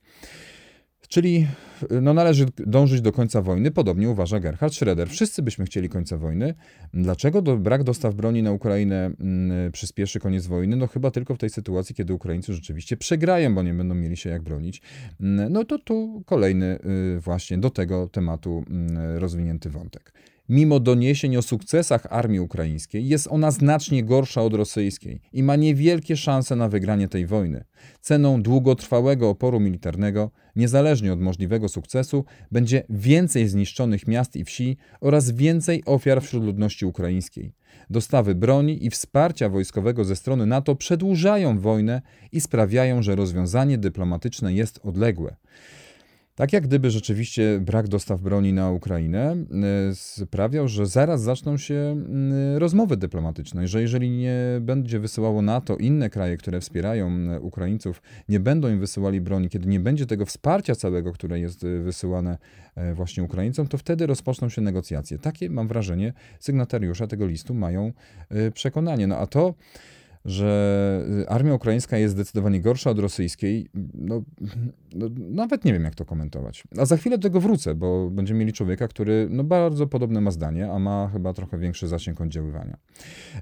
Czyli 1.07 1.47
no, 2.01 2.13
należy 2.13 2.45
dążyć 2.57 3.01
do 3.01 3.11
końca 3.11 3.41
wojny, 3.41 3.71
podobnie 3.71 4.09
uważa 4.09 4.39
Gerhard 4.39 4.73
Schroeder. 4.73 5.09
Wszyscy 5.09 5.41
byśmy 5.41 5.65
chcieli 5.65 5.89
końca 5.89 6.17
wojny. 6.17 6.53
Dlaczego 6.93 7.41
do, 7.41 7.57
brak 7.57 7.83
dostaw 7.83 8.15
broni 8.15 8.43
na 8.43 8.51
Ukrainę 8.51 9.11
mm, 9.19 9.71
przyspieszy 9.71 10.19
koniec 10.19 10.47
wojny? 10.47 10.75
No 10.75 10.87
chyba 10.87 11.11
tylko 11.11 11.35
w 11.35 11.37
tej 11.37 11.49
sytuacji, 11.49 11.95
kiedy 11.95 12.13
Ukraińcy 12.13 12.53
rzeczywiście 12.53 12.97
przegrają, 12.97 13.55
bo 13.55 13.63
nie 13.63 13.73
będą 13.73 13.95
mieli 13.95 14.17
się 14.17 14.29
jak 14.29 14.41
bronić. 14.41 14.81
Mm, 15.21 15.53
no 15.53 15.63
to 15.63 15.79
tu 15.79 16.23
kolejny 16.25 16.79
y, 17.15 17.19
właśnie 17.19 17.57
do 17.57 17.69
tego 17.69 18.07
tematu 18.07 18.65
mm, 18.69 19.17
rozwinięty 19.17 19.69
wątek. 19.69 20.13
Mimo 20.49 20.79
doniesień 20.79 21.37
o 21.37 21.41
sukcesach 21.41 22.05
armii 22.09 22.39
ukraińskiej, 22.39 23.07
jest 23.07 23.27
ona 23.31 23.51
znacznie 23.51 24.03
gorsza 24.03 24.41
od 24.41 24.53
rosyjskiej 24.53 25.21
i 25.33 25.43
ma 25.43 25.55
niewielkie 25.55 26.17
szanse 26.17 26.55
na 26.55 26.69
wygranie 26.69 27.07
tej 27.07 27.27
wojny. 27.27 27.63
Ceną 28.01 28.41
długotrwałego 28.41 29.29
oporu 29.29 29.59
militarnego, 29.59 30.31
niezależnie 30.55 31.13
od 31.13 31.21
możliwego 31.21 31.69
sukcesu, 31.69 32.25
będzie 32.51 32.83
więcej 32.89 33.47
zniszczonych 33.47 34.07
miast 34.07 34.35
i 34.35 34.45
wsi 34.45 34.77
oraz 35.01 35.31
więcej 35.31 35.83
ofiar 35.85 36.21
wśród 36.21 36.43
ludności 36.43 36.85
ukraińskiej. 36.85 37.53
Dostawy 37.89 38.35
broni 38.35 38.85
i 38.85 38.89
wsparcia 38.89 39.49
wojskowego 39.49 40.03
ze 40.03 40.15
strony 40.15 40.45
NATO 40.45 40.75
przedłużają 40.75 41.59
wojnę 41.59 42.01
i 42.31 42.41
sprawiają, 42.41 43.01
że 43.01 43.15
rozwiązanie 43.15 43.77
dyplomatyczne 43.77 44.53
jest 44.53 44.79
odległe. 44.83 45.35
Tak 46.35 46.53
jak 46.53 46.63
gdyby 46.63 46.91
rzeczywiście 46.91 47.59
brak 47.61 47.87
dostaw 47.87 48.21
broni 48.21 48.53
na 48.53 48.71
Ukrainę 48.71 49.31
e, 49.31 49.95
sprawiał, 49.95 50.67
że 50.67 50.85
zaraz 50.85 51.21
zaczną 51.21 51.57
się 51.57 51.75
mm, 51.75 52.57
rozmowy 52.57 52.97
dyplomatyczne, 52.97 53.67
że 53.67 53.81
jeżeli 53.81 54.09
nie 54.09 54.37
będzie 54.61 54.99
wysyłało 54.99 55.41
NATO, 55.41 55.77
inne 55.77 56.09
kraje, 56.09 56.37
które 56.37 56.61
wspierają 56.61 57.07
mm, 57.07 57.43
Ukraińców, 57.43 58.01
nie 58.29 58.39
będą 58.39 58.69
im 58.69 58.79
wysyłali 58.79 59.21
broni, 59.21 59.49
kiedy 59.49 59.67
nie 59.67 59.79
będzie 59.79 60.05
tego 60.05 60.25
wsparcia 60.25 60.75
całego, 60.75 61.13
które 61.13 61.39
jest 61.39 61.65
wysyłane 61.83 62.37
właśnie 62.93 63.23
Ukraińcom, 63.23 63.67
to 63.67 63.77
wtedy 63.77 64.07
rozpoczną 64.07 64.49
się 64.49 64.61
negocjacje. 64.61 65.17
Takie, 65.17 65.49
mam 65.49 65.67
wrażenie, 65.67 66.13
sygnatariusze 66.39 67.07
tego 67.07 67.25
listu 67.27 67.53
mają 67.53 67.93
przekonanie. 68.53 69.07
No 69.07 69.17
a 69.17 69.27
to 69.27 69.53
że 70.25 71.05
y, 71.21 71.29
armia 71.29 71.53
ukraińska 71.53 71.97
jest 71.97 72.13
zdecydowanie 72.13 72.61
gorsza 72.61 72.89
od 72.89 72.99
rosyjskiej, 72.99 73.69
no, 73.93 74.21
no, 74.95 75.09
nawet 75.17 75.65
nie 75.65 75.73
wiem, 75.73 75.83
jak 75.83 75.95
to 75.95 76.05
komentować. 76.05 76.63
A 76.77 76.85
za 76.85 76.97
chwilę 76.97 77.17
do 77.17 77.23
tego 77.23 77.39
wrócę, 77.39 77.75
bo 77.75 78.09
będziemy 78.09 78.39
mieli 78.39 78.53
człowieka, 78.53 78.87
który 78.87 79.27
no, 79.29 79.43
bardzo 79.43 79.87
podobne 79.87 80.21
ma 80.21 80.31
zdanie, 80.31 80.71
a 80.71 80.79
ma 80.79 81.09
chyba 81.13 81.33
trochę 81.33 81.57
większy 81.57 81.87
zasięg 81.87 82.21
oddziaływania. 82.21 82.77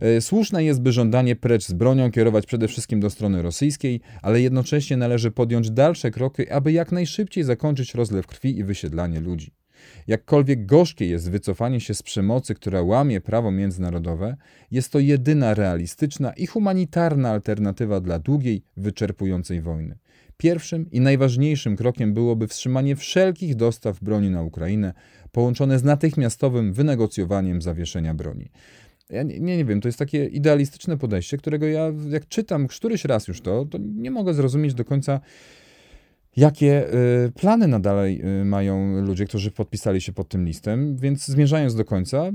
E, 0.02 0.22
słuszne 0.22 0.64
jest, 0.64 0.82
by 0.82 0.92
żądanie 0.92 1.36
precz 1.36 1.66
z 1.66 1.74
bronią 1.74 2.12
kierować 2.12 2.46
przede 2.46 2.68
wszystkim 2.68 3.00
do 3.00 3.10
strony 3.10 3.42
rosyjskiej, 3.42 4.02
ale 4.22 4.42
jednocześnie 4.42 4.98
należy 4.98 5.32
podjąć 5.32 5.72
dalsze 5.72 6.12
kroki, 6.12 6.50
aby 6.50 6.72
jak 6.72 6.92
najszybciej 6.92 7.44
zakończyć 7.44 7.96
rozlew 7.96 8.28
krwi 8.28 8.58
i 8.58 8.64
wysiedlanie 8.64 9.20
ludzi. 9.20 9.63
Jakkolwiek 10.08 10.66
gorzkie 10.66 11.06
jest 11.06 11.32
wycofanie 11.32 11.80
się 11.80 11.94
z 11.94 12.04
przemocy, 12.04 12.56
która 12.56 12.82
łamie 12.82 13.22
prawo 13.22 13.52
międzynarodowe, 13.52 14.36
jest 14.72 14.92
to 14.92 15.00
jedyna 15.00 15.54
realistyczna 15.54 16.34
i 16.34 16.46
humanitarna 16.46 17.30
alternatywa 17.30 18.00
dla 18.00 18.20
długiej, 18.20 18.64
wyczerpującej 18.78 19.62
wojny. 19.62 19.98
Pierwszym 20.38 20.92
i 20.92 21.00
najważniejszym 21.00 21.76
krokiem 21.76 22.14
byłoby 22.14 22.48
wstrzymanie 22.48 22.96
wszelkich 22.96 23.56
dostaw 23.56 24.00
broni 24.00 24.30
na 24.30 24.42
Ukrainę, 24.42 24.94
połączone 25.32 25.80
z 25.80 25.84
natychmiastowym 25.84 26.74
wynegocjowaniem 26.74 27.62
zawieszenia 27.62 28.14
broni. 28.14 28.52
Ja 29.10 29.24
nie, 29.24 29.40
nie, 29.40 29.66
wiem, 29.66 29.82
to 29.82 29.88
jest 29.88 30.00
takie 30.00 30.26
idealistyczne 30.26 30.98
podejście, 30.98 31.38
którego 31.38 31.68
ja, 31.68 31.92
jak 32.10 32.28
czytam 32.28 32.68
któryś 32.68 33.06
raz 33.06 33.28
już 33.28 33.42
to, 33.42 33.66
to 33.66 33.78
nie 33.78 34.12
mogę 34.12 34.34
zrozumieć 34.34 34.74
do 34.74 34.86
końca, 34.86 35.20
jakie 36.36 36.88
y, 37.28 37.32
plany 37.32 37.68
nadal 37.68 38.08
y, 38.08 38.46
mają 38.46 39.02
ludzie, 39.02 39.26
którzy 39.26 39.52
podpisali 39.52 40.02
się 40.02 40.14
pod 40.14 40.30
tym 40.30 40.46
listem. 40.46 40.98
Więc 40.98 41.26
zmierzając 41.26 41.76
do 41.76 41.86
końca, 41.86 42.32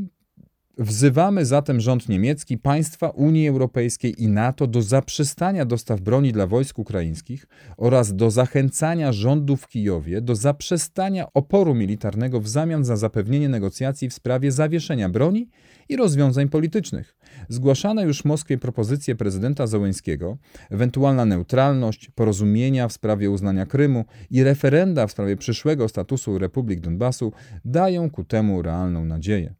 Wzywamy 0.80 1.44
zatem 1.44 1.80
rząd 1.80 2.08
niemiecki, 2.08 2.58
państwa 2.58 3.08
Unii 3.08 3.48
Europejskiej 3.48 4.22
i 4.22 4.28
NATO 4.28 4.66
do 4.66 4.82
zaprzestania 4.82 5.64
dostaw 5.64 6.00
broni 6.00 6.32
dla 6.32 6.46
wojsk 6.46 6.78
ukraińskich 6.78 7.46
oraz 7.76 8.16
do 8.16 8.30
zachęcania 8.30 9.12
rządu 9.12 9.56
w 9.56 9.68
Kijowie 9.68 10.20
do 10.20 10.34
zaprzestania 10.34 11.32
oporu 11.34 11.74
militarnego 11.74 12.40
w 12.40 12.48
zamian 12.48 12.84
za 12.84 12.96
zapewnienie 12.96 13.48
negocjacji 13.48 14.08
w 14.08 14.14
sprawie 14.14 14.52
zawieszenia 14.52 15.08
broni 15.08 15.48
i 15.88 15.96
rozwiązań 15.96 16.48
politycznych. 16.48 17.16
Zgłaszane 17.48 18.02
już 18.02 18.24
Moskwie 18.24 18.58
propozycje 18.58 19.16
prezydenta 19.16 19.66
Zełenskiego, 19.66 20.38
ewentualna 20.70 21.24
neutralność, 21.24 22.10
porozumienia 22.10 22.88
w 22.88 22.92
sprawie 22.92 23.30
uznania 23.30 23.66
Krymu 23.66 24.04
i 24.30 24.42
referenda 24.42 25.06
w 25.06 25.10
sprawie 25.10 25.36
przyszłego 25.36 25.88
statusu 25.88 26.38
Republik 26.38 26.80
Donbasu 26.80 27.32
dają 27.64 28.10
ku 28.10 28.24
temu 28.24 28.62
realną 28.62 29.04
nadzieję. 29.04 29.57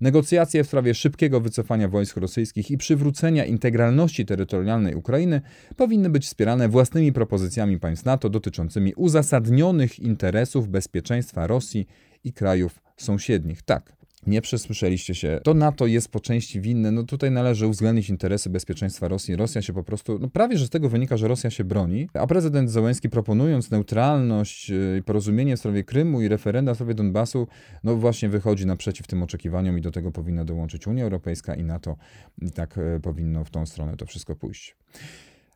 Negocjacje 0.00 0.64
w 0.64 0.66
sprawie 0.66 0.94
szybkiego 0.94 1.40
wycofania 1.40 1.88
wojsk 1.88 2.16
rosyjskich 2.16 2.70
i 2.70 2.78
przywrócenia 2.78 3.44
integralności 3.44 4.26
terytorialnej 4.26 4.94
Ukrainy 4.94 5.40
powinny 5.76 6.10
być 6.10 6.26
wspierane 6.26 6.68
własnymi 6.68 7.12
propozycjami 7.12 7.80
państw 7.80 8.04
NATO 8.04 8.28
dotyczącymi 8.28 8.94
uzasadnionych 8.94 9.98
interesów 9.98 10.68
bezpieczeństwa 10.68 11.46
Rosji 11.46 11.86
i 12.24 12.32
krajów 12.32 12.80
sąsiednich. 12.96 13.62
Tak, 13.62 13.95
nie 14.26 14.42
przesłyszeliście 14.42 15.14
się. 15.14 15.40
To 15.42 15.54
NATO 15.54 15.86
jest 15.86 16.08
po 16.08 16.20
części 16.20 16.60
winne. 16.60 16.90
No 16.90 17.02
tutaj 17.02 17.30
należy 17.30 17.66
uwzględnić 17.66 18.10
interesy 18.10 18.50
bezpieczeństwa 18.50 19.08
Rosji. 19.08 19.36
Rosja 19.36 19.62
się 19.62 19.72
po 19.72 19.82
prostu, 19.82 20.18
no 20.18 20.28
prawie 20.28 20.58
że 20.58 20.66
z 20.66 20.70
tego 20.70 20.88
wynika, 20.88 21.16
że 21.16 21.28
Rosja 21.28 21.50
się 21.50 21.64
broni, 21.64 22.08
a 22.14 22.26
prezydent 22.26 22.70
Zełenski 22.70 23.10
proponując 23.10 23.70
neutralność 23.70 24.70
y, 24.70 24.96
i 25.00 25.02
porozumienie 25.02 25.56
w 25.56 25.58
sprawie 25.58 25.84
Krymu 25.84 26.20
i 26.20 26.28
referenda 26.28 26.74
w 26.74 26.76
sprawie 26.76 26.94
Donbasu, 26.94 27.46
no 27.84 27.96
właśnie 27.96 28.28
wychodzi 28.28 28.66
naprzeciw 28.66 29.06
tym 29.06 29.22
oczekiwaniom 29.22 29.78
i 29.78 29.80
do 29.80 29.90
tego 29.90 30.12
powinna 30.12 30.44
dołączyć 30.44 30.86
Unia 30.86 31.04
Europejska 31.04 31.54
i 31.54 31.64
NATO 31.64 31.96
i 32.42 32.50
tak 32.50 32.78
y, 32.78 33.00
powinno 33.02 33.44
w 33.44 33.50
tą 33.50 33.66
stronę 33.66 33.96
to 33.96 34.06
wszystko 34.06 34.36
pójść. 34.36 34.76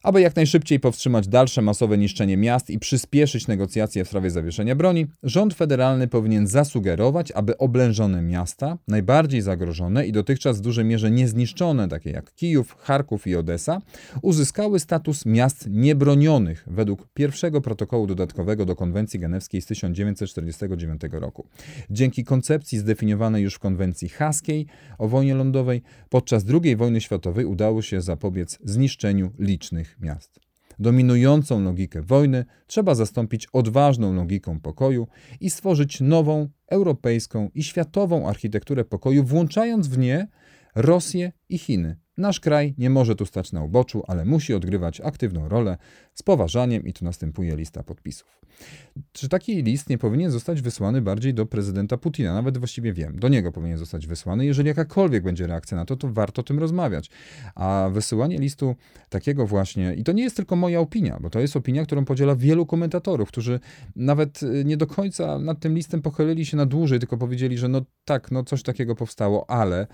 Aby 0.03 0.21
jak 0.21 0.37
najszybciej 0.37 0.81
powstrzymać 0.81 1.29
dalsze 1.29 1.63
masowe 1.63 1.99
niszczenie 1.99 2.37
miast 2.37 2.71
i 2.71 2.79
przyspieszyć 2.79 3.47
negocjacje 3.47 4.05
w 4.05 4.09
sprawie 4.09 4.31
zawieszenia 4.31 4.77
broni, 4.77 5.07
rząd 5.23 5.55
federalny 5.55 6.09
powinien 6.09 6.47
zasugerować, 6.47 7.33
aby 7.33 7.59
oblężone 7.59 8.23
miasta, 8.23 8.79
najbardziej 8.89 9.43
zagrożone 9.43 10.07
i 10.07 10.13
dotychczas 10.13 10.59
w 10.59 10.61
dużej 10.61 10.85
mierze 10.85 11.11
niezniszczone, 11.11 11.89
takie 11.89 12.11
jak 12.11 12.35
Kijów, 12.35 12.77
Charków 12.79 13.27
i 13.27 13.37
Odessa, 13.37 13.81
uzyskały 14.23 14.81
status 14.81 15.27
miast 15.27 15.67
niebronionych 15.71 16.65
według 16.67 17.09
pierwszego 17.15 17.61
protokołu 17.61 18.07
dodatkowego 18.07 18.65
do 18.65 18.77
konwencji 18.77 19.21
genewskiej 19.21 19.63
z 19.63 19.67
1949 19.67 21.01
roku. 21.13 21.47
Dzięki 21.91 22.25
koncepcji 22.25 22.79
zdefiniowanej 22.79 23.43
już 23.43 23.55
w 23.55 23.59
konwencji 23.59 24.09
haskiej 24.09 24.67
o 24.99 25.09
wojnie 25.09 25.35
lądowej, 25.35 25.83
podczas 26.09 26.45
II 26.63 26.77
wojny 26.77 27.01
światowej 27.01 27.45
udało 27.45 27.83
się 27.83 28.01
zapobiec 28.01 28.59
zniszczeniu 28.65 29.31
licznych 29.39 29.90
miast. 30.01 30.41
Dominującą 30.79 31.63
logikę 31.63 32.03
wojny 32.03 32.45
trzeba 32.67 32.95
zastąpić 32.95 33.47
odważną 33.47 34.15
logiką 34.15 34.61
pokoju 34.61 35.09
i 35.41 35.51
stworzyć 35.51 36.01
nową 36.01 36.49
europejską 36.67 37.51
i 37.55 37.63
światową 37.63 38.29
architekturę 38.29 38.85
pokoju, 38.85 39.25
włączając 39.25 39.89
w 39.89 39.99
nie 39.99 40.29
Rosję 40.75 41.33
i 41.49 41.59
Chiny. 41.59 41.97
Nasz 42.21 42.41
kraj 42.41 42.75
nie 42.79 42.91
może 42.91 43.17
tu 43.17 43.27
stać 43.27 43.53
na 43.53 43.65
uboczu, 43.65 44.03
ale 44.07 44.25
musi 44.25 44.55
odgrywać 44.55 45.01
aktywną 45.01 45.49
rolę 45.49 45.79
z 46.15 46.23
poważaniem 46.23 46.87
i 46.87 46.93
tu 46.93 47.05
następuje 47.05 47.57
lista 47.57 47.83
podpisów. 47.83 48.41
Czy 49.13 49.29
taki 49.29 49.63
list 49.63 49.89
nie 49.89 49.99
powinien 49.99 50.31
zostać 50.31 50.63
wysłany 50.63 51.03
bardziej 51.03 51.35
do 51.35 51.47
prezydenta 51.47 51.97
Putina? 51.97 52.35
Nawet 52.35 52.59
właściwie 52.59 52.93
wiem, 52.93 53.19
do 53.19 53.29
niego 53.29 53.53
powinien 53.53 53.79
zostać 53.79 54.07
wysłany. 54.07 54.47
Jeżeli 54.47 54.69
jakakolwiek 54.69 55.25
będzie 55.25 55.47
reakcja 55.47 55.77
na 55.77 55.85
to, 55.85 55.97
to 55.97 56.09
warto 56.13 56.41
o 56.41 56.43
tym 56.43 56.59
rozmawiać. 56.59 57.11
A 57.55 57.91
wysyłanie 57.93 58.39
listu 58.39 58.77
takiego 59.09 59.47
właśnie, 59.47 59.95
i 59.95 60.05
to 60.05 60.13
nie 60.13 60.23
jest 60.23 60.37
tylko 60.37 60.57
moja 60.57 60.81
opinia, 60.81 61.19
bo 61.21 61.31
to 61.31 61.41
jest 61.41 61.57
opinia, 61.57 61.85
którą 61.85 62.05
podziela 62.05 62.37
wielu 62.37 62.67
komentatorów, 62.67 63.29
którzy 63.29 63.61
nawet 63.97 64.43
y, 64.43 64.65
nie 64.65 64.77
do 64.77 64.87
końca 64.87 65.39
nad 65.39 65.61
tym 65.61 65.75
listem 65.75 66.03
pochylili 66.03 66.47
się 66.47 66.57
na 66.57 66.67
dłużej, 66.67 66.99
tylko 66.99 67.17
powiedzieli, 67.17 67.59
że 67.59 67.69
no 67.69 67.83
tak, 68.05 68.31
no 68.31 68.45
coś 68.45 68.63
takiego 68.63 68.95
powstało, 68.95 69.51
ale 69.51 69.87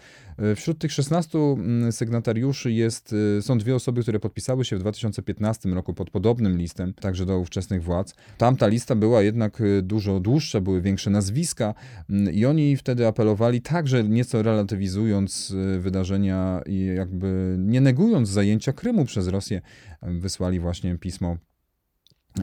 y, 0.52 0.54
wśród 0.54 0.78
tych 0.78 0.92
16 0.92 1.38
mm, 1.38 1.92
sygnatariuszy 2.16 2.72
jest, 2.72 3.12
y, 3.38 3.42
są 3.42 3.58
dwie 3.58 3.74
osoby, 3.74 4.02
które 4.02 4.20
podpisały 4.20 4.64
się 4.64 4.76
w 4.76 4.80
2015 4.80 5.68
roku 5.68 5.94
pod 5.94 6.10
podobnym 6.10 6.58
listem, 6.58 6.94
także 6.94 7.26
do 7.26 7.38
ówczesnych 7.38 7.82
władz. 7.82 8.14
Tamta 8.38 8.66
lista 8.66 8.94
była 8.94 9.22
jednak 9.22 9.60
y, 9.60 9.82
dużo 9.82 10.20
dłuższa, 10.20 10.60
były 10.60 10.82
większe 10.82 11.10
nazwiska 11.10 11.74
mm, 12.10 12.34
i 12.34 12.44
oni 12.44 12.76
wtedy 12.76 13.06
apelowali 13.06 13.60
także 13.60 14.04
nieco 14.04 14.42
relatywizując 14.42 15.50
y, 15.50 15.80
wydarzenia 15.80 16.60
i 16.66 16.86
jakby 16.96 17.56
nie 17.58 17.80
negując 17.80 18.28
zajęcia 18.28 18.72
Krymu 18.72 19.04
przez 19.04 19.28
Rosję, 19.28 19.62
wysłali 20.02 20.60
właśnie 20.60 20.98
pismo 20.98 21.36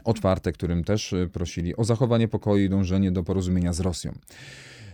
otwarte, 0.03 0.51
którym 0.51 0.83
też 0.83 1.15
prosili 1.33 1.75
o 1.75 1.83
zachowanie 1.83 2.27
pokoju 2.27 2.65
i 2.65 2.69
dążenie 2.69 3.11
do 3.11 3.23
porozumienia 3.23 3.73
z 3.73 3.79
Rosją. 3.79 4.13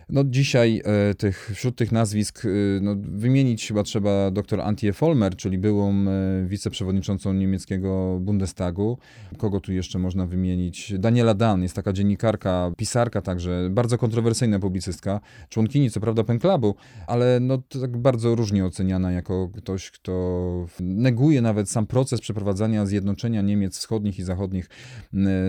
No 0.09 0.23
dzisiaj 0.23 0.81
e, 0.85 1.15
tych, 1.15 1.51
wśród 1.55 1.75
tych 1.75 1.91
nazwisk 1.91 2.45
e, 2.45 2.49
no, 2.81 2.95
wymienić 3.01 3.67
chyba 3.67 3.83
trzeba 3.83 4.31
dr 4.31 4.61
Antje 4.61 4.91
Vollmer, 4.91 5.35
czyli 5.35 5.57
byłą 5.57 5.93
e, 5.93 6.45
wiceprzewodniczącą 6.45 7.33
niemieckiego 7.33 8.19
Bundestagu. 8.21 8.97
Kogo 9.37 9.59
tu 9.59 9.73
jeszcze 9.73 9.99
można 9.99 10.25
wymienić? 10.25 10.93
Daniela 10.99 11.33
Dan, 11.33 11.63
jest 11.63 11.75
taka 11.75 11.93
dziennikarka, 11.93 12.71
pisarka 12.77 13.21
także, 13.21 13.69
bardzo 13.71 13.97
kontrowersyjna 13.97 14.59
publicystka, 14.59 15.21
członkini 15.49 15.91
co 15.91 15.99
prawda 15.99 16.23
Penklabu, 16.23 16.75
ale 17.07 17.39
no 17.39 17.57
tak 17.81 17.97
bardzo 17.97 18.35
różnie 18.35 18.65
oceniana 18.65 19.11
jako 19.11 19.49
ktoś, 19.55 19.91
kto 19.91 20.65
neguje 20.79 21.41
nawet 21.41 21.69
sam 21.69 21.87
proces 21.87 22.21
przeprowadzania 22.21 22.85
zjednoczenia 22.85 23.41
Niemiec 23.41 23.77
wschodnich 23.77 24.19
i 24.19 24.23
zachodnich. 24.23 24.69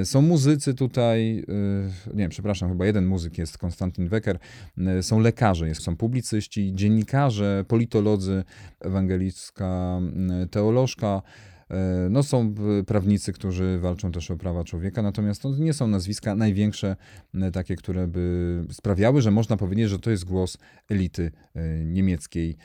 Są 0.05 0.23
muzycy 0.23 0.75
tutaj, 0.75 1.45
nie 2.15 2.29
przepraszam, 2.29 2.69
chyba 2.69 2.87
jeden 2.87 3.07
muzyk 3.07 3.39
jest, 3.39 3.59
Konstantyn 3.59 4.09
Wecker, 4.09 4.37
E, 4.37 4.50
są 5.01 5.21
lekarze, 5.21 5.75
są 5.75 5.97
publicyści, 5.97 6.73
dziennikarze, 6.75 7.65
politolodzy, 7.69 8.45
ewangelicka 8.81 10.01
teolożka, 10.51 11.23
e, 11.71 12.09
no 12.11 12.23
są 12.23 12.55
prawnicy, 12.87 13.33
którzy 13.33 13.79
walczą 13.79 14.13
też 14.13 14.31
o 14.31 14.37
prawa 14.37 14.65
człowieka, 14.65 15.03
natomiast 15.03 15.43
to 15.43 15.51
nie 15.57 15.73
są 15.73 15.87
nazwiska 15.87 16.35
największe, 16.35 16.97
takie, 17.53 17.77
które 17.77 18.09
by 18.09 18.65
sprawiały, 18.71 19.23
że 19.23 19.31
można 19.31 19.57
powiedzieć, 19.57 19.89
że 19.89 19.99
to 19.99 20.11
jest 20.11 20.25
głos 20.25 20.59
elity 20.89 21.31
niemieckiej, 21.85 22.57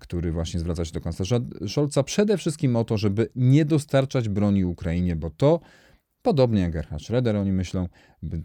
który 0.00 0.32
właśnie 0.32 0.60
zwraca 0.60 0.84
się 0.84 0.92
do 0.92 1.00
kanclerza 1.00 1.40
Scholza 1.68 2.02
przede 2.02 2.36
wszystkim 2.36 2.76
o 2.76 2.84
to, 2.84 2.98
żeby 2.98 3.28
nie 3.36 3.64
dostarczać 3.64 4.28
broni 4.28 4.64
Ukrainie, 4.64 5.16
bo 5.16 5.30
to 5.30 5.60
Podobnie 6.24 6.60
jak 6.60 6.72
Gerhard 6.72 7.02
Schroeder, 7.02 7.36
oni 7.36 7.52
myślą, 7.52 7.88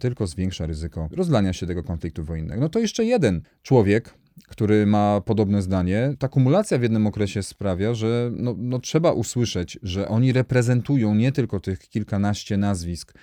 tylko 0.00 0.26
zwiększa 0.26 0.66
ryzyko 0.66 1.08
rozlania 1.12 1.52
się 1.52 1.66
tego 1.66 1.82
konfliktu 1.82 2.24
wojennego. 2.24 2.60
No 2.60 2.68
to 2.68 2.78
jeszcze 2.78 3.04
jeden 3.04 3.42
człowiek, 3.62 4.14
który 4.48 4.86
ma 4.86 5.20
podobne 5.20 5.62
zdanie. 5.62 6.14
Ta 6.18 6.28
kumulacja 6.28 6.78
w 6.78 6.82
jednym 6.82 7.06
okresie 7.06 7.42
sprawia, 7.42 7.94
że 7.94 8.30
no, 8.36 8.54
no 8.58 8.78
trzeba 8.78 9.12
usłyszeć, 9.12 9.78
że 9.82 10.08
oni 10.08 10.32
reprezentują 10.32 11.14
nie 11.14 11.32
tylko 11.32 11.60
tych 11.60 11.78
kilkanaście 11.78 12.56
nazwisk, 12.56 13.14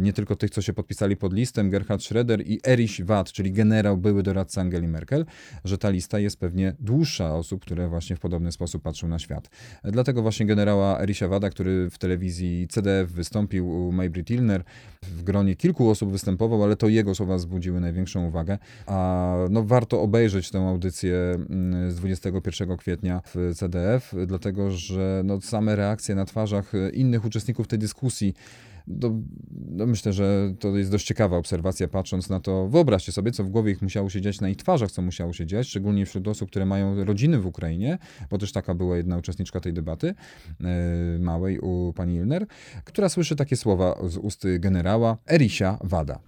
nie 0.00 0.12
tylko 0.12 0.36
tych, 0.36 0.50
co 0.50 0.62
się 0.62 0.72
podpisali 0.72 1.16
pod 1.16 1.32
listem, 1.32 1.70
Gerhard 1.70 2.02
Schroeder 2.02 2.42
i 2.46 2.60
Erich 2.66 3.06
Watt, 3.06 3.32
czyli 3.32 3.52
generał, 3.52 3.96
były 3.96 4.22
doradca 4.22 4.60
Angeli 4.60 4.88
Merkel, 4.88 5.26
że 5.64 5.78
ta 5.78 5.90
lista 5.90 6.18
jest 6.18 6.40
pewnie 6.40 6.74
dłuższa 6.80 7.34
osób, 7.34 7.62
które 7.62 7.88
właśnie 7.88 8.16
w 8.16 8.20
podobny 8.20 8.52
sposób 8.52 8.82
patrzą 8.82 9.08
na 9.08 9.18
świat. 9.18 9.50
E, 9.82 9.92
dlatego 9.92 10.22
właśnie 10.22 10.46
generała 10.46 11.00
Ericha 11.00 11.28
Wada, 11.28 11.50
który 11.50 11.90
w 11.90 11.98
telewizji 11.98 12.68
CDF 12.68 13.10
wystąpił 13.10 13.68
u 13.68 13.92
Maybrit 13.92 14.30
Illner, 14.30 14.64
w 15.02 15.22
gronie 15.22 15.56
kilku 15.56 15.90
osób 15.90 16.12
występował, 16.12 16.64
ale 16.64 16.76
to 16.76 16.88
jego 16.88 17.14
słowa 17.14 17.36
wzbudziły 17.36 17.80
największą 17.80 18.26
uwagę. 18.26 18.58
A 18.86 19.34
no, 19.50 19.62
warto 19.62 20.02
obejrzeć 20.02 20.50
tę 20.50 20.68
audycję 20.68 21.16
mm, 21.16 21.90
z 21.90 21.94
21 21.94 22.76
kwietnia 22.76 23.22
w 23.24 23.52
CDF, 23.54 24.14
dlatego 24.26 24.70
że 24.70 25.22
no, 25.24 25.40
same 25.40 25.76
reakcje 25.76 26.14
na 26.14 26.24
twarzach 26.24 26.72
innych 26.92 27.24
uczestników 27.24 27.68
tej 27.68 27.78
dyskusji 27.78 28.34
no, 28.86 29.86
myślę, 29.86 30.12
że 30.12 30.54
to 30.60 30.76
jest 30.76 30.90
dość 30.90 31.06
ciekawa 31.06 31.36
obserwacja, 31.36 31.88
patrząc 31.88 32.28
na 32.28 32.40
to. 32.40 32.68
Wyobraźcie 32.68 33.12
sobie, 33.12 33.32
co 33.32 33.44
w 33.44 33.48
głowie 33.48 33.72
ich 33.72 33.82
musiało 33.82 34.10
się 34.10 34.20
dziać, 34.20 34.40
na 34.40 34.48
ich 34.48 34.56
twarzach, 34.56 34.90
co 34.90 35.02
musiało 35.02 35.32
się 35.32 35.46
dziać, 35.46 35.68
szczególnie 35.68 36.06
wśród 36.06 36.28
osób, 36.28 36.50
które 36.50 36.66
mają 36.66 37.04
rodziny 37.04 37.38
w 37.38 37.46
Ukrainie, 37.46 37.98
bo 38.30 38.38
też 38.38 38.52
taka 38.52 38.74
była 38.74 38.96
jedna 38.96 39.18
uczestniczka 39.18 39.60
tej 39.60 39.72
debaty, 39.72 40.14
yy, 40.60 40.66
małej 41.18 41.58
u 41.58 41.92
pani 41.96 42.14
Ilner, 42.14 42.46
która 42.84 43.08
słyszy 43.08 43.36
takie 43.36 43.56
słowa 43.56 43.98
z 44.08 44.16
ust 44.16 44.46
generała 44.58 45.16
Erisia 45.26 45.78
Wada. 45.84 46.18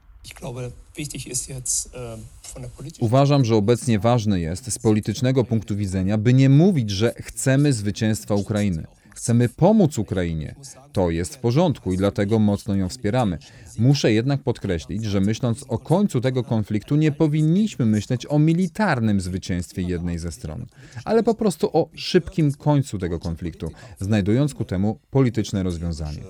Uważam, 3.01 3.45
że 3.45 3.57
obecnie 3.57 3.99
ważne 3.99 4.41
jest 4.41 4.73
z 4.73 4.79
politycznego 4.79 5.45
punktu 5.45 5.77
widzenia, 5.77 6.19
by 6.19 6.35
nie 6.35 6.49
mówić, 6.49 6.91
że 6.91 7.15
chcemy 7.17 7.73
zwycięstwa 7.73 8.35
Ukrainy. 8.35 8.87
Chcemy 9.19 9.49
pomóc 9.49 9.99
Ukrainie. 9.99 10.55
To 10.93 11.11
jest 11.11 11.35
w 11.35 11.39
porządku 11.39 11.93
i 11.93 11.97
dlatego 11.97 12.39
mocno 12.39 12.75
ją 12.75 12.89
wspieramy. 12.89 13.39
Muszę 13.79 14.13
jednak 14.13 14.43
podkreślić, 14.43 15.05
że 15.05 15.21
myśląc 15.21 15.65
o 15.69 15.79
końcu 15.79 16.21
tego 16.21 16.45
konfliktu, 16.45 16.97
nie 16.97 17.13
powinniśmy 17.13 17.87
myśleć 17.87 18.27
o 18.27 18.39
militarnym 18.39 19.21
zwycięstwie 19.21 19.83
jednej 19.83 20.19
ze 20.19 20.33
stron, 20.33 20.67
ale 21.05 21.23
po 21.23 21.35
prostu 21.35 21.71
o 21.73 21.89
szybkim 21.95 22.53
końcu 22.53 22.99
tego 22.99 23.19
konfliktu, 23.19 23.71
znajdując 24.01 24.55
ku 24.55 24.65
temu 24.65 24.99
polityczne 25.11 25.63
rozwiązanie. 25.63 26.23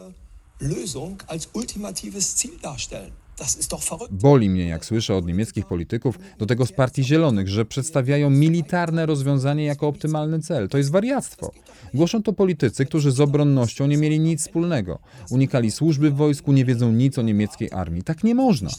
Lösung 0.60 1.16
als 1.26 1.48
ultimatives 1.52 2.42
Ziel 2.42 2.58
darstellen. 2.62 3.27
Boli 4.10 4.50
mnie, 4.50 4.68
jak 4.68 4.84
słyszę 4.84 5.16
od 5.16 5.26
niemieckich 5.26 5.66
polityków, 5.66 6.18
do 6.38 6.46
tego 6.46 6.66
z 6.66 6.72
Partii 6.72 7.04
Zielonych, 7.04 7.48
że 7.48 7.64
przedstawiają 7.64 8.30
militarne 8.30 9.06
rozwiązanie 9.06 9.64
jako 9.64 9.88
optymalny 9.88 10.40
cel. 10.40 10.68
To 10.68 10.78
jest 10.78 10.90
wariactwo. 10.90 11.52
Głoszą 11.94 12.22
to 12.22 12.32
politycy, 12.32 12.86
którzy 12.86 13.10
z 13.10 13.20
obronnością 13.20 13.86
nie 13.86 13.96
mieli 13.96 14.20
nic 14.20 14.40
wspólnego. 14.40 14.98
Unikali 15.30 15.70
służby 15.70 16.10
w 16.10 16.14
wojsku, 16.14 16.52
nie 16.52 16.64
wiedzą 16.64 16.92
nic 16.92 17.18
o 17.18 17.22
niemieckiej 17.22 17.72
armii. 17.72 18.02
Tak 18.02 18.24
nie 18.24 18.34
można. 18.34 18.70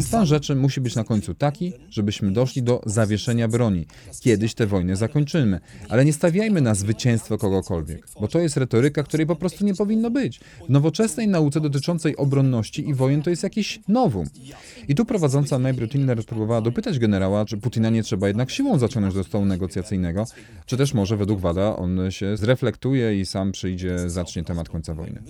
Stan 0.00 0.26
rzeczy 0.26 0.54
musi 0.54 0.80
być 0.80 0.94
na 0.94 1.04
końcu 1.04 1.34
taki, 1.34 1.72
żebyśmy 1.90 2.32
doszli 2.32 2.62
do 2.62 2.82
zawieszenia 2.86 3.48
broni. 3.48 3.86
Kiedyś 4.20 4.54
tę 4.54 4.66
wojnę 4.66 4.96
zakończymy, 4.96 5.60
ale 5.88 6.04
nie 6.04 6.12
stawiajmy 6.12 6.60
na 6.60 6.74
zwycięstwo 6.74 7.38
kogokolwiek, 7.38 8.08
bo 8.20 8.28
to 8.28 8.38
jest 8.38 8.56
retoryka, 8.56 9.02
której 9.02 9.26
po 9.26 9.36
prostu 9.36 9.64
nie 9.64 9.74
powinno 9.74 10.10
być. 10.10 10.40
W 10.66 10.70
nowoczesnej 10.70 11.28
nauce 11.28 11.60
dotyczącej 11.60 12.16
obronności 12.18 12.88
i 12.88 12.94
wojen 12.94 13.22
to 13.22 13.30
jest 13.30 13.42
jakiś 13.42 13.80
nowum. 13.88 14.26
I 14.88 14.94
tu 14.94 15.04
prowadząca 15.04 15.58
May 15.58 15.88
Tiller 15.88 16.24
próbowała 16.24 16.60
dopytać 16.60 16.98
generała, 16.98 17.44
czy 17.44 17.56
Putina 17.56 17.90
nie 17.90 18.02
trzeba 18.02 18.26
jednak 18.26 18.50
siłą 18.50 18.78
zaciągnąć 18.78 19.14
do 19.14 19.24
stołu 19.24 19.44
negocjacyjnego, 19.44 20.26
czy 20.66 20.76
też 20.76 20.94
może 20.94 21.16
według 21.16 21.40
Wada 21.40 21.76
on 21.76 22.10
się 22.10 22.36
zreflektuje 22.36 23.20
i 23.20 23.26
sam 23.26 23.52
przyjdzie, 23.52 24.10
zacznie 24.10 24.44
temat 24.44 24.68
końca 24.68 24.94
wojny. 24.94 25.22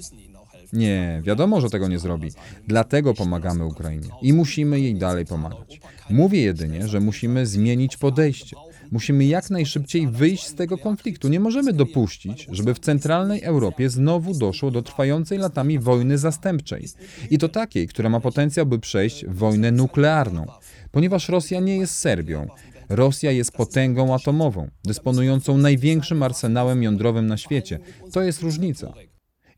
Nie, 0.72 1.22
wiadomo, 1.24 1.61
że 1.61 1.70
tego 1.70 1.88
nie 1.88 1.98
zrobi. 1.98 2.31
Dlatego 2.66 3.14
pomagamy 3.14 3.64
Ukrainie 3.64 4.09
i 4.22 4.33
musimy 4.33 4.81
jej 4.81 4.94
dalej 4.94 5.27
pomagać. 5.27 5.81
Mówię 6.11 6.42
jedynie, 6.42 6.88
że 6.88 7.01
musimy 7.01 7.46
zmienić 7.46 7.96
podejście. 7.96 8.57
Musimy 8.90 9.24
jak 9.24 9.51
najszybciej 9.51 10.09
wyjść 10.09 10.46
z 10.46 10.55
tego 10.55 10.79
konfliktu. 10.79 11.29
Nie 11.29 11.40
możemy 11.40 11.72
dopuścić, 11.72 12.46
żeby 12.51 12.74
w 12.74 12.79
centralnej 12.79 13.42
Europie 13.42 13.90
znowu 13.90 14.38
doszło 14.38 14.70
do 14.70 14.83
trwającej 14.83 15.38
latami 15.38 15.79
wojny 15.79 16.18
zastępczej. 16.18 16.88
I 17.31 17.38
to 17.38 17.48
takiej, 17.48 17.88
która 17.88 18.09
ma 18.09 18.20
potencjał, 18.20 18.66
by 18.66 18.79
przejść 18.79 19.27
w 19.27 19.35
wojnę 19.35 19.72
nuklearną. 19.72 20.46
Ponieważ 20.90 21.29
Rosja 21.29 21.61
nie 21.61 21.77
jest 21.77 21.94
Serbią. 21.94 22.46
Rosja 22.88 23.33
jest 23.33 23.53
potęgą 23.53 24.14
atomową, 24.14 24.68
dysponującą 24.85 25.59
największym 25.59 26.22
arsenałem 26.22 26.83
jądrowym 26.83 27.27
na 27.27 27.37
świecie. 27.37 27.79
To 28.12 28.22
jest 28.22 28.42
różnica. 28.42 28.92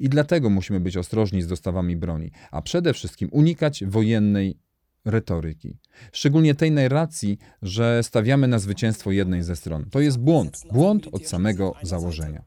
I 0.01 0.09
dlatego 0.09 0.51
musimy 0.51 0.81
być 0.81 0.97
ostrożni 0.97 1.43
z 1.43 1.47
dostawami 1.47 1.97
broni, 1.97 2.31
a 2.51 2.63
przede 2.63 2.95
wszystkim 2.95 3.29
unikać 3.33 3.85
wojennej 3.85 4.59
retoryki. 5.05 5.79
Szczególnie 6.13 6.55
tej 6.55 6.71
narracji, 6.71 7.39
że 7.63 8.03
stawiamy 8.03 8.49
na 8.49 8.59
zwycięstwo 8.59 9.13
jednej 9.13 9.43
ze 9.43 9.57
stron. 9.57 9.91
To 9.91 10.01
jest 10.01 10.19
błąd. 10.19 10.63
Błąd 10.73 11.09
od 11.13 11.27
samego 11.27 11.75
założenia. 11.83 12.45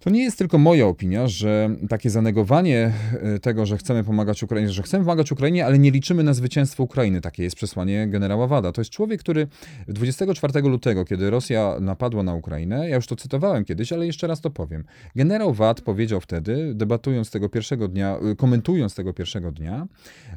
To 0.00 0.10
nie 0.10 0.22
jest 0.22 0.38
tylko 0.38 0.58
moja 0.58 0.86
opinia, 0.86 1.28
że 1.28 1.70
takie 1.88 2.10
zanegowanie 2.10 2.92
e, 3.22 3.38
tego, 3.38 3.66
że 3.66 3.78
chcemy 3.78 4.04
pomagać 4.04 4.42
Ukrainie, 4.42 4.68
że 4.68 4.82
chcemy 4.82 5.04
pomagać 5.04 5.32
Ukrainie, 5.32 5.66
ale 5.66 5.78
nie 5.78 5.90
liczymy 5.90 6.22
na 6.22 6.34
zwycięstwo 6.34 6.82
Ukrainy. 6.82 7.20
Takie 7.20 7.42
jest 7.42 7.56
przesłanie 7.56 8.08
generała 8.08 8.46
Wada. 8.46 8.72
To 8.72 8.80
jest 8.80 8.90
człowiek, 8.90 9.20
który 9.20 9.46
24 9.88 10.60
lutego, 10.60 11.04
kiedy 11.04 11.30
Rosja 11.30 11.76
napadła 11.80 12.22
na 12.22 12.34
Ukrainę, 12.34 12.88
ja 12.88 12.96
już 12.96 13.06
to 13.06 13.16
cytowałem 13.16 13.64
kiedyś, 13.64 13.92
ale 13.92 14.06
jeszcze 14.06 14.26
raz 14.26 14.40
to 14.40 14.50
powiem. 14.50 14.84
Generał 15.16 15.52
Wad 15.52 15.80
powiedział 15.80 16.20
wtedy, 16.20 16.74
debatując 16.74 17.30
tego 17.30 17.48
pierwszego 17.48 17.88
dnia, 17.88 18.18
e, 18.32 18.36
komentując 18.36 18.94
tego 18.94 19.12
pierwszego 19.12 19.52
dnia 19.52 19.86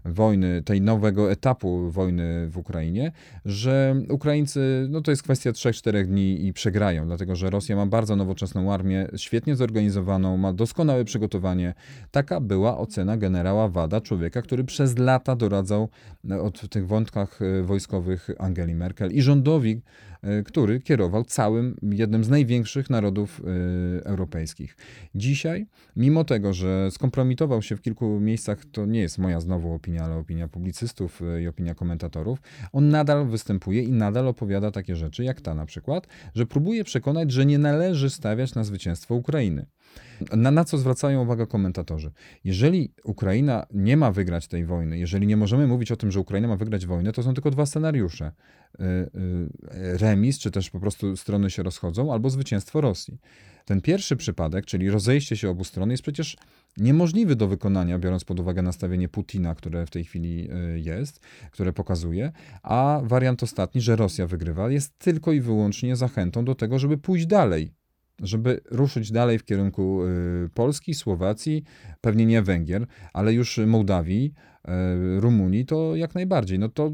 wojny, 0.05 0.63
tej 0.63 0.81
nowego 0.81 1.31
etapu 1.31 1.91
wojny 1.91 2.47
w 2.49 2.57
Ukrainie, 2.57 3.11
że 3.45 3.95
Ukraińcy, 4.09 4.87
no 4.89 5.01
to 5.01 5.11
jest 5.11 5.23
kwestia 5.23 5.51
3-4 5.51 6.05
dni 6.05 6.45
i 6.45 6.53
przegrają, 6.53 7.05
dlatego 7.05 7.35
że 7.35 7.49
Rosja 7.49 7.75
ma 7.75 7.85
bardzo 7.85 8.15
nowoczesną 8.25 8.73
armię, 8.73 9.07
świetnie 9.15 9.55
zorganizowaną, 9.55 10.37
ma 10.37 10.53
doskonałe 10.53 11.05
przygotowanie. 11.05 11.73
Taka 12.11 12.39
była 12.39 12.77
ocena 12.77 13.17
generała 13.17 13.67
Wada, 13.67 14.01
człowieka, 14.01 14.41
który 14.41 14.63
przez 14.63 14.97
lata 14.97 15.35
doradzał 15.35 15.89
e, 16.29 16.41
od 16.41 16.69
tych 16.69 16.87
wątkach 16.87 17.39
e, 17.41 17.63
wojskowych 17.63 18.29
Angeli 18.39 18.75
Merkel 18.75 19.11
i 19.11 19.21
rządowi, 19.21 19.81
który 20.45 20.79
kierował 20.79 21.23
całym, 21.23 21.77
jednym 21.81 22.23
z 22.23 22.29
największych 22.29 22.89
narodów 22.89 23.41
europejskich. 24.03 24.77
Dzisiaj, 25.15 25.65
mimo 25.95 26.23
tego, 26.23 26.53
że 26.53 26.91
skompromitował 26.91 27.61
się 27.61 27.75
w 27.75 27.81
kilku 27.81 28.19
miejscach, 28.19 28.65
to 28.71 28.85
nie 28.85 28.99
jest 28.99 29.17
moja 29.17 29.39
znowu 29.39 29.73
opinia, 29.73 30.03
ale 30.03 30.15
opinia 30.15 30.47
publicystów 30.47 31.21
i 31.43 31.47
opinia 31.47 31.75
komentatorów, 31.75 32.39
on 32.73 32.89
nadal 32.89 33.27
występuje 33.27 33.83
i 33.83 33.91
nadal 33.91 34.27
opowiada 34.27 34.71
takie 34.71 34.95
rzeczy, 34.95 35.23
jak 35.23 35.41
ta 35.41 35.53
na 35.53 35.65
przykład, 35.65 36.07
że 36.35 36.45
próbuje 36.45 36.83
przekonać, 36.83 37.31
że 37.31 37.45
nie 37.45 37.57
należy 37.57 38.09
stawiać 38.09 38.55
na 38.55 38.63
zwycięstwo 38.63 39.15
Ukrainy. 39.15 39.65
Na, 40.35 40.51
na 40.51 40.65
co 40.65 40.77
zwracają 40.77 41.23
uwagę 41.23 41.47
komentatorzy? 41.47 42.11
Jeżeli 42.43 42.93
Ukraina 43.03 43.65
nie 43.73 43.97
ma 43.97 44.11
wygrać 44.11 44.47
tej 44.47 44.65
wojny, 44.65 44.97
jeżeli 44.97 45.27
nie 45.27 45.37
możemy 45.37 45.67
mówić 45.67 45.91
o 45.91 45.95
tym, 45.95 46.11
że 46.11 46.19
Ukraina 46.19 46.47
ma 46.47 46.55
wygrać 46.55 46.85
wojnę, 46.85 47.11
to 47.11 47.23
są 47.23 47.33
tylko 47.33 47.51
dwa 47.51 47.65
scenariusze. 47.65 48.31
Y, 48.79 48.83
y, 48.83 49.97
remis, 49.97 50.39
czy 50.39 50.51
też 50.51 50.69
po 50.69 50.79
prostu 50.79 51.17
strony 51.17 51.49
się 51.49 51.63
rozchodzą, 51.63 52.13
albo 52.13 52.29
zwycięstwo 52.29 52.81
Rosji. 52.81 53.19
Ten 53.65 53.81
pierwszy 53.81 54.15
przypadek, 54.15 54.65
czyli 54.65 54.89
rozejście 54.89 55.37
się 55.37 55.49
obu 55.49 55.63
stron, 55.63 55.91
jest 55.91 56.03
przecież 56.03 56.37
niemożliwy 56.77 57.35
do 57.35 57.47
wykonania, 57.47 57.99
biorąc 57.99 58.23
pod 58.23 58.39
uwagę 58.39 58.61
nastawienie 58.61 59.09
Putina, 59.09 59.55
które 59.55 59.85
w 59.85 59.89
tej 59.89 60.03
chwili 60.03 60.49
y, 60.75 60.79
jest, 60.79 61.19
które 61.51 61.73
pokazuje, 61.73 62.31
a 62.63 63.01
wariant 63.03 63.43
ostatni, 63.43 63.81
że 63.81 63.95
Rosja 63.95 64.27
wygrywa, 64.27 64.69
jest 64.69 64.99
tylko 64.99 65.31
i 65.31 65.41
wyłącznie 65.41 65.95
zachętą 65.95 66.45
do 66.45 66.55
tego, 66.55 66.79
żeby 66.79 66.97
pójść 66.97 67.25
dalej 67.25 67.71
żeby 68.21 68.61
ruszyć 68.71 69.11
dalej 69.11 69.39
w 69.39 69.45
kierunku 69.45 70.05
y, 70.05 70.49
Polski, 70.53 70.93
Słowacji, 70.93 71.63
pewnie 72.01 72.25
nie 72.25 72.41
Węgier, 72.41 72.87
ale 73.13 73.33
już 73.33 73.57
Mołdawii, 73.57 74.33
Rumunii, 75.19 75.65
to 75.65 75.95
jak 75.95 76.15
najbardziej. 76.15 76.59
No 76.59 76.69
to 76.69 76.87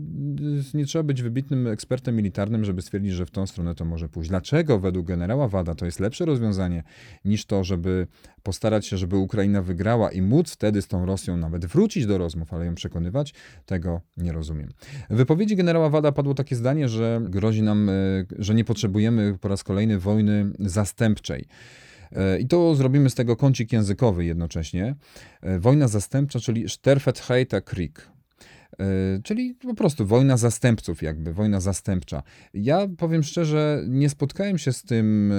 y, 0.74 0.78
nie 0.78 0.86
trzeba 0.86 1.04
być 1.04 1.22
wybitnym 1.22 1.68
ekspertem 1.68 2.16
militarnym, 2.16 2.66
żeby 2.66 2.82
stwierdzić, 2.82 3.14
że 3.14 3.26
w 3.26 3.32
tą 3.32 3.48
stronę 3.48 3.76
to 3.76 3.86
może 3.86 4.10
pójść. 4.10 4.30
Dlaczego 4.30 4.80
według 4.80 5.08
generała 5.08 5.48
Wada 5.48 5.76
to 5.76 5.86
jest 5.86 6.00
lepsze 6.00 6.26
rozwiązanie 6.26 6.84
niż 7.26 7.46
to, 7.46 7.64
żeby 7.64 8.08
postarać 8.44 8.86
się, 8.86 8.98
żeby 8.98 9.18
Ukraina 9.18 9.62
wygrała 9.62 10.12
i 10.12 10.22
móc 10.22 10.52
wtedy 10.52 10.82
z 10.82 10.88
tą 10.88 11.06
Rosją 11.06 11.38
nawet 11.38 11.66
wrócić 11.66 12.06
do 12.06 12.18
rozmów, 12.18 12.54
ale 12.54 12.66
ją 12.66 12.76
przekonywać, 12.76 13.34
tego 13.66 14.02
nie 14.18 14.32
rozumiem. 14.32 14.70
W 15.10 15.16
wypowiedzi 15.16 15.56
generała 15.56 15.90
Wada 15.90 16.12
padło 16.12 16.34
takie 16.34 16.56
zdanie, 16.56 16.90
że 16.90 17.22
grozi 17.24 17.64
nam, 17.64 17.90
e, 17.90 17.94
że 18.40 18.56
nie 18.56 18.66
potrzebujemy 18.66 19.38
po 19.42 19.48
raz 19.48 19.64
kolejny 19.64 20.00
wojny 20.00 20.52
zastępczej. 20.60 21.46
E, 22.16 22.40
I 22.40 22.48
to 22.48 22.76
zrobimy 22.76 23.10
z 23.10 23.16
tego 23.16 23.36
kącik 23.36 23.74
językowy 23.74 24.26
jednocześnie. 24.26 24.96
E, 25.42 25.60
wojna 25.60 25.88
zastępcza, 25.88 26.40
czyli 26.40 26.70
Sterfetheiter 26.70 27.64
Krieg. 27.64 28.08
E, 28.80 28.86
czyli 29.24 29.54
po 29.54 29.74
prostu 29.74 30.06
wojna 30.06 30.38
zastępców, 30.38 31.02
jakby 31.02 31.34
wojna 31.34 31.60
zastępcza. 31.60 32.24
Ja 32.54 32.88
powiem 32.98 33.24
szczerze, 33.24 33.84
nie 33.88 34.10
spotkałem 34.10 34.58
się 34.58 34.74
z 34.74 34.84
tym 34.84 35.34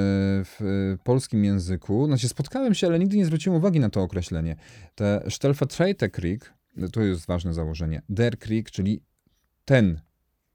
w 0.44 0.96
polskim 1.04 1.44
języku. 1.44 2.06
Znaczy, 2.06 2.28
spotkałem 2.28 2.74
się, 2.74 2.86
ale 2.86 2.98
nigdy 2.98 3.16
nie 3.16 3.26
zwróciłem 3.26 3.58
uwagi 3.58 3.80
na 3.80 3.90
to 3.90 4.02
określenie. 4.02 4.56
Te 4.94 5.24
Stellvertreter 5.30 6.12
Krieg, 6.12 6.54
to 6.92 7.00
jest 7.00 7.26
ważne 7.26 7.54
założenie. 7.54 8.02
Der 8.08 8.38
Krieg, 8.38 8.70
czyli 8.70 9.02
ten 9.64 10.00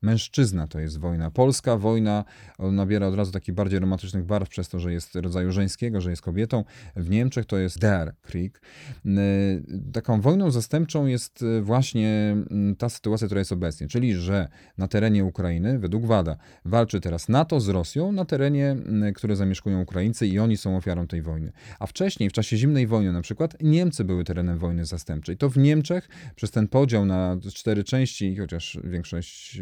Mężczyzna 0.01 0.67
to 0.67 0.79
jest 0.79 0.99
wojna. 0.99 1.31
Polska 1.31 1.77
wojna 1.77 2.25
nabiera 2.59 3.07
od 3.07 3.15
razu 3.15 3.31
takich 3.31 3.55
bardziej 3.55 3.79
romantycznych 3.79 4.25
barw 4.25 4.49
przez 4.49 4.69
to, 4.69 4.79
że 4.79 4.93
jest 4.93 5.15
rodzaju 5.15 5.51
żeńskiego, 5.51 6.01
że 6.01 6.09
jest 6.09 6.21
kobietą. 6.21 6.63
W 6.95 7.09
Niemczech 7.09 7.45
to 7.45 7.57
jest 7.57 7.79
der 7.79 8.15
Krieg. 8.21 8.61
Y, 9.05 9.11
taką 9.93 10.21
wojną 10.21 10.51
zastępczą 10.51 11.05
jest 11.05 11.41
y, 11.41 11.61
właśnie 11.61 12.35
mm, 12.51 12.75
ta 12.75 12.89
sytuacja, 12.89 13.27
która 13.27 13.39
jest 13.39 13.51
obecnie, 13.51 13.87
czyli 13.87 14.15
że 14.15 14.47
na 14.77 14.87
terenie 14.87 15.25
Ukrainy, 15.25 15.79
według 15.79 16.05
WADA, 16.05 16.37
walczy 16.65 17.01
teraz 17.01 17.29
NATO 17.29 17.59
z 17.59 17.69
Rosją 17.69 18.11
na 18.11 18.25
terenie, 18.25 18.71
mm, 18.71 19.13
które 19.13 19.35
zamieszkują 19.35 19.81
Ukraińcy 19.81 20.27
i 20.27 20.39
oni 20.39 20.57
są 20.57 20.77
ofiarą 20.77 21.07
tej 21.07 21.21
wojny. 21.21 21.51
A 21.79 21.85
wcześniej, 21.85 22.29
w 22.29 22.33
czasie 22.33 22.57
zimnej 22.57 22.87
wojny 22.87 23.11
na 23.11 23.21
przykład, 23.21 23.57
Niemcy 23.61 24.03
były 24.03 24.23
terenem 24.23 24.57
wojny 24.57 24.85
zastępczej. 24.85 25.37
To 25.37 25.49
w 25.49 25.57
Niemczech 25.57 26.09
przez 26.35 26.51
ten 26.51 26.67
podział 26.67 27.05
na 27.05 27.37
cztery 27.53 27.83
części, 27.83 28.37
chociaż 28.37 28.79
większość 28.83 29.61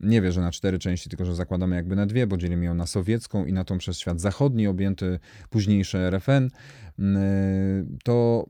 nie 0.00 0.22
wie, 0.22 0.32
że 0.32 0.40
na 0.40 0.50
cztery 0.50 0.78
części, 0.78 1.08
tylko 1.08 1.24
że 1.24 1.34
zakładamy 1.34 1.76
jakby 1.76 1.96
na 1.96 2.06
dwie, 2.06 2.26
bo 2.26 2.36
dzielimy 2.36 2.64
ją 2.64 2.74
na 2.74 2.86
sowiecką 2.86 3.44
i 3.44 3.52
na 3.52 3.64
tą 3.64 3.78
przez 3.78 3.98
świat 3.98 4.20
zachodni 4.20 4.66
objęty 4.66 5.18
późniejsze 5.50 6.10
RFN. 6.10 6.50
Mm, 6.98 7.98
to 8.04 8.46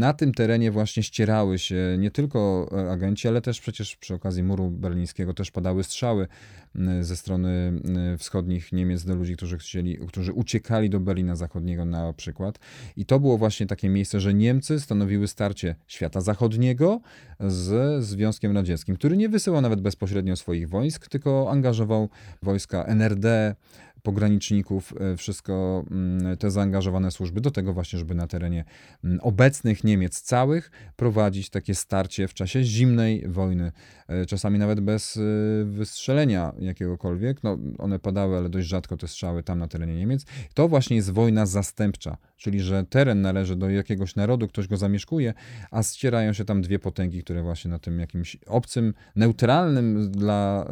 na 0.00 0.12
tym 0.12 0.34
terenie 0.34 0.70
właśnie 0.70 1.02
ścierały 1.02 1.58
się 1.58 1.96
nie 1.98 2.10
tylko 2.10 2.70
agenci, 2.90 3.28
ale 3.28 3.40
też 3.40 3.60
przecież 3.60 3.96
przy 3.96 4.14
okazji 4.14 4.42
muru 4.42 4.70
berlińskiego 4.70 5.34
też 5.34 5.50
padały 5.50 5.84
strzały 5.84 6.28
mm, 6.74 7.04
ze 7.04 7.16
strony 7.16 7.48
mm, 7.48 8.18
wschodnich 8.18 8.72
Niemiec 8.72 9.04
do 9.04 9.14
ludzi, 9.14 9.36
którzy 9.36 9.58
chcieli, 9.58 9.98
którzy 10.08 10.32
uciekali 10.32 10.90
do 10.90 11.00
Berlina 11.00 11.36
Zachodniego 11.36 11.84
na 11.84 12.12
przykład. 12.12 12.58
I 12.96 13.06
to 13.06 13.20
było 13.20 13.38
właśnie 13.38 13.66
takie 13.66 13.88
miejsce, 13.88 14.20
że 14.20 14.34
Niemcy 14.34 14.80
stanowiły 14.80 15.28
starcie 15.28 15.74
świata 15.86 16.20
zachodniego 16.20 17.00
z 17.40 18.04
Związkiem 18.04 18.52
Radzieckim, 18.52 18.96
który 18.96 19.16
nie 19.16 19.28
wysyłał 19.28 19.60
nawet 19.60 19.80
bezpośrednio 19.80 20.36
swoich 20.36 20.68
wojsk, 20.68 20.85
tylko 21.08 21.50
angażował 21.50 22.08
wojska 22.42 22.84
NRD, 22.84 23.54
pograniczników, 24.06 24.94
e, 25.00 25.16
wszystko 25.16 25.84
mm, 25.90 26.36
te 26.36 26.50
zaangażowane 26.50 27.10
służby 27.10 27.40
do 27.40 27.50
tego 27.50 27.72
właśnie, 27.72 27.98
żeby 27.98 28.14
na 28.14 28.26
terenie 28.26 28.64
mm, 29.04 29.20
obecnych 29.22 29.84
Niemiec 29.84 30.20
całych 30.20 30.70
prowadzić 30.96 31.50
takie 31.50 31.74
starcie 31.74 32.28
w 32.28 32.34
czasie 32.34 32.64
zimnej 32.64 33.28
wojny, 33.28 33.72
e, 34.08 34.26
czasami 34.26 34.58
nawet 34.58 34.80
bez 34.80 35.16
e, 35.16 35.20
wystrzelenia 35.64 36.52
jakiegokolwiek. 36.58 37.42
No, 37.42 37.58
one 37.78 37.98
padały, 37.98 38.36
ale 38.36 38.48
dość 38.48 38.68
rzadko 38.68 38.96
te 38.96 39.08
strzały 39.08 39.42
tam 39.42 39.58
na 39.58 39.68
terenie 39.68 39.96
Niemiec. 39.96 40.24
To 40.54 40.68
właśnie 40.68 40.96
jest 40.96 41.10
wojna 41.10 41.46
zastępcza, 41.46 42.16
czyli 42.36 42.60
że 42.60 42.84
teren 42.84 43.20
należy 43.20 43.56
do 43.56 43.70
jakiegoś 43.70 44.16
narodu, 44.16 44.48
ktoś 44.48 44.68
go 44.68 44.76
zamieszkuje, 44.76 45.34
a 45.70 45.82
ścierają 45.82 46.32
się 46.32 46.44
tam 46.44 46.62
dwie 46.62 46.78
potęgi, 46.78 47.22
które 47.22 47.42
właśnie 47.42 47.70
na 47.70 47.78
tym 47.78 48.00
jakimś 48.00 48.36
obcym, 48.46 48.94
neutralnym 49.16 50.10
dla 50.10 50.66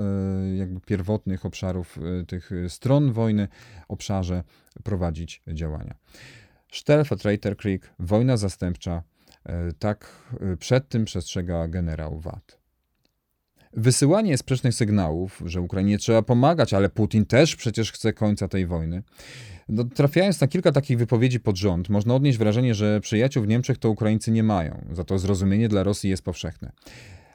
jakby 0.57 0.81
pierwotnych 0.81 1.47
obszarów 1.47 1.99
tych 2.27 2.51
stron 2.69 3.13
wojny 3.13 3.24
wojny 3.25 3.49
obszarze 3.89 4.45
prowadzić 4.85 5.43
działania. 5.49 5.95
Stellvertreter 6.73 7.57
Krieg, 7.57 7.95
wojna 7.99 8.37
zastępcza, 8.37 9.03
e, 9.47 9.73
tak 9.79 10.07
e, 10.41 10.57
przed 10.57 10.89
tym 10.89 11.05
przestrzega 11.05 11.69
generał 11.69 12.21
Watt. 12.21 12.59
Wysyłanie 13.73 14.39
sprzecznych 14.39 14.75
sygnałów, 14.75 15.43
że 15.47 15.61
Ukrainie 15.61 15.99
trzeba 15.99 16.23
pomagać, 16.23 16.75
ale 16.75 16.89
Putin 16.89 17.27
też 17.27 17.57
przecież 17.57 17.93
chce 17.93 18.13
końca 18.13 18.49
tej 18.49 18.67
wojny. 18.67 19.03
No, 19.69 19.85
trafiając 19.85 20.41
na 20.41 20.49
kilka 20.49 20.73
takich 20.73 20.99
wypowiedzi 20.99 21.41
pod 21.41 21.57
rząd, 21.57 21.89
można 21.89 22.15
odnieść 22.15 22.39
wrażenie, 22.39 22.75
że 22.75 23.01
przyjaciół 23.01 23.43
w 23.43 23.49
Niemczech 23.49 23.79
to 23.79 23.91
Ukraińcy 23.91 24.31
nie 24.31 24.43
mają, 24.43 24.85
za 24.93 25.05
to 25.05 25.19
zrozumienie 25.19 25.69
dla 25.69 25.83
Rosji 25.83 26.11
jest 26.11 26.23
powszechne. 26.23 26.73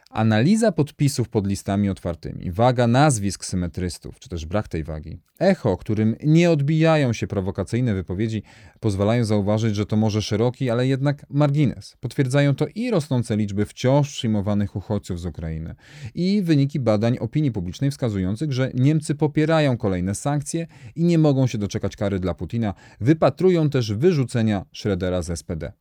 Analiza 0.09 0.71
podpisów 0.71 1.29
pod 1.29 1.47
listami 1.47 1.89
otwartymi, 1.89 2.51
waga 2.51 2.87
nazwisk 2.87 3.45
symetrystów, 3.45 4.19
czy 4.19 4.29
też 4.29 4.45
brak 4.45 4.67
tej 4.67 4.83
wagi, 4.83 5.19
echo, 5.39 5.77
którym 5.77 6.15
nie 6.23 6.51
odbijają 6.51 7.13
się 7.13 7.27
prowokacyjne 7.27 7.93
wypowiedzi, 7.93 8.43
pozwalają 8.79 9.25
zauważyć, 9.25 9.75
że 9.75 9.85
to 9.85 9.95
może 9.95 10.21
szeroki, 10.21 10.69
ale 10.69 10.87
jednak 10.87 11.25
margines. 11.29 11.97
Potwierdzają 11.99 12.55
to 12.55 12.65
i 12.75 12.91
rosnące 12.91 13.37
liczby 13.37 13.65
wciąż 13.65 14.09
przyjmowanych 14.09 14.75
uchodźców 14.75 15.19
z 15.19 15.25
Ukrainy, 15.25 15.75
i 16.15 16.41
wyniki 16.41 16.79
badań 16.79 17.17
opinii 17.17 17.51
publicznej 17.51 17.91
wskazujących, 17.91 18.53
że 18.53 18.71
Niemcy 18.73 19.15
popierają 19.15 19.77
kolejne 19.77 20.15
sankcje 20.15 20.67
i 20.95 21.03
nie 21.03 21.17
mogą 21.17 21.47
się 21.47 21.57
doczekać 21.57 21.95
kary 21.95 22.19
dla 22.19 22.33
Putina, 22.33 22.73
wypatrują 23.01 23.69
też 23.69 23.93
wyrzucenia 23.93 24.65
Schroedera 24.73 25.21
z 25.21 25.39
SPD. 25.39 25.73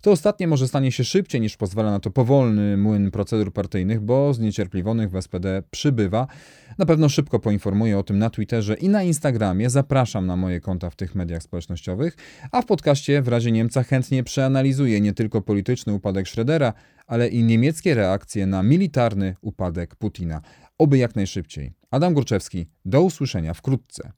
To 0.00 0.10
ostatnie 0.10 0.46
może 0.46 0.68
stanie 0.68 0.92
się 0.92 1.04
szybciej 1.04 1.40
niż 1.40 1.56
pozwala 1.56 1.90
na 1.90 2.00
to 2.00 2.10
powolny 2.10 2.76
młyn 2.76 3.10
procedur 3.10 3.52
partyjnych, 3.52 3.75
bo 4.00 4.34
zniecierpliwonych 4.34 5.10
w 5.10 5.22
SPD 5.22 5.62
przybywa. 5.70 6.26
Na 6.78 6.86
pewno 6.86 7.08
szybko 7.08 7.38
poinformuję 7.38 7.98
o 7.98 8.02
tym 8.02 8.18
na 8.18 8.30
Twitterze 8.30 8.74
i 8.74 8.88
na 8.88 9.02
Instagramie. 9.02 9.70
Zapraszam 9.70 10.26
na 10.26 10.36
moje 10.36 10.60
konta 10.60 10.90
w 10.90 10.96
tych 10.96 11.14
mediach 11.14 11.42
społecznościowych, 11.42 12.16
a 12.52 12.62
w 12.62 12.66
podcaście 12.66 13.22
w 13.22 13.28
razie 13.28 13.52
Niemca 13.52 13.82
chętnie 13.82 14.24
przeanalizuję 14.24 15.00
nie 15.00 15.12
tylko 15.12 15.42
polityczny 15.42 15.92
upadek 15.92 16.26
Schrödera, 16.26 16.72
ale 17.06 17.28
i 17.28 17.44
niemieckie 17.44 17.94
reakcje 17.94 18.46
na 18.46 18.62
militarny 18.62 19.36
upadek 19.40 19.96
Putina. 19.96 20.42
Oby 20.78 20.98
jak 20.98 21.16
najszybciej. 21.16 21.72
Adam 21.90 22.14
Górczewski, 22.14 22.66
do 22.84 23.02
usłyszenia 23.02 23.54
wkrótce. 23.54 24.12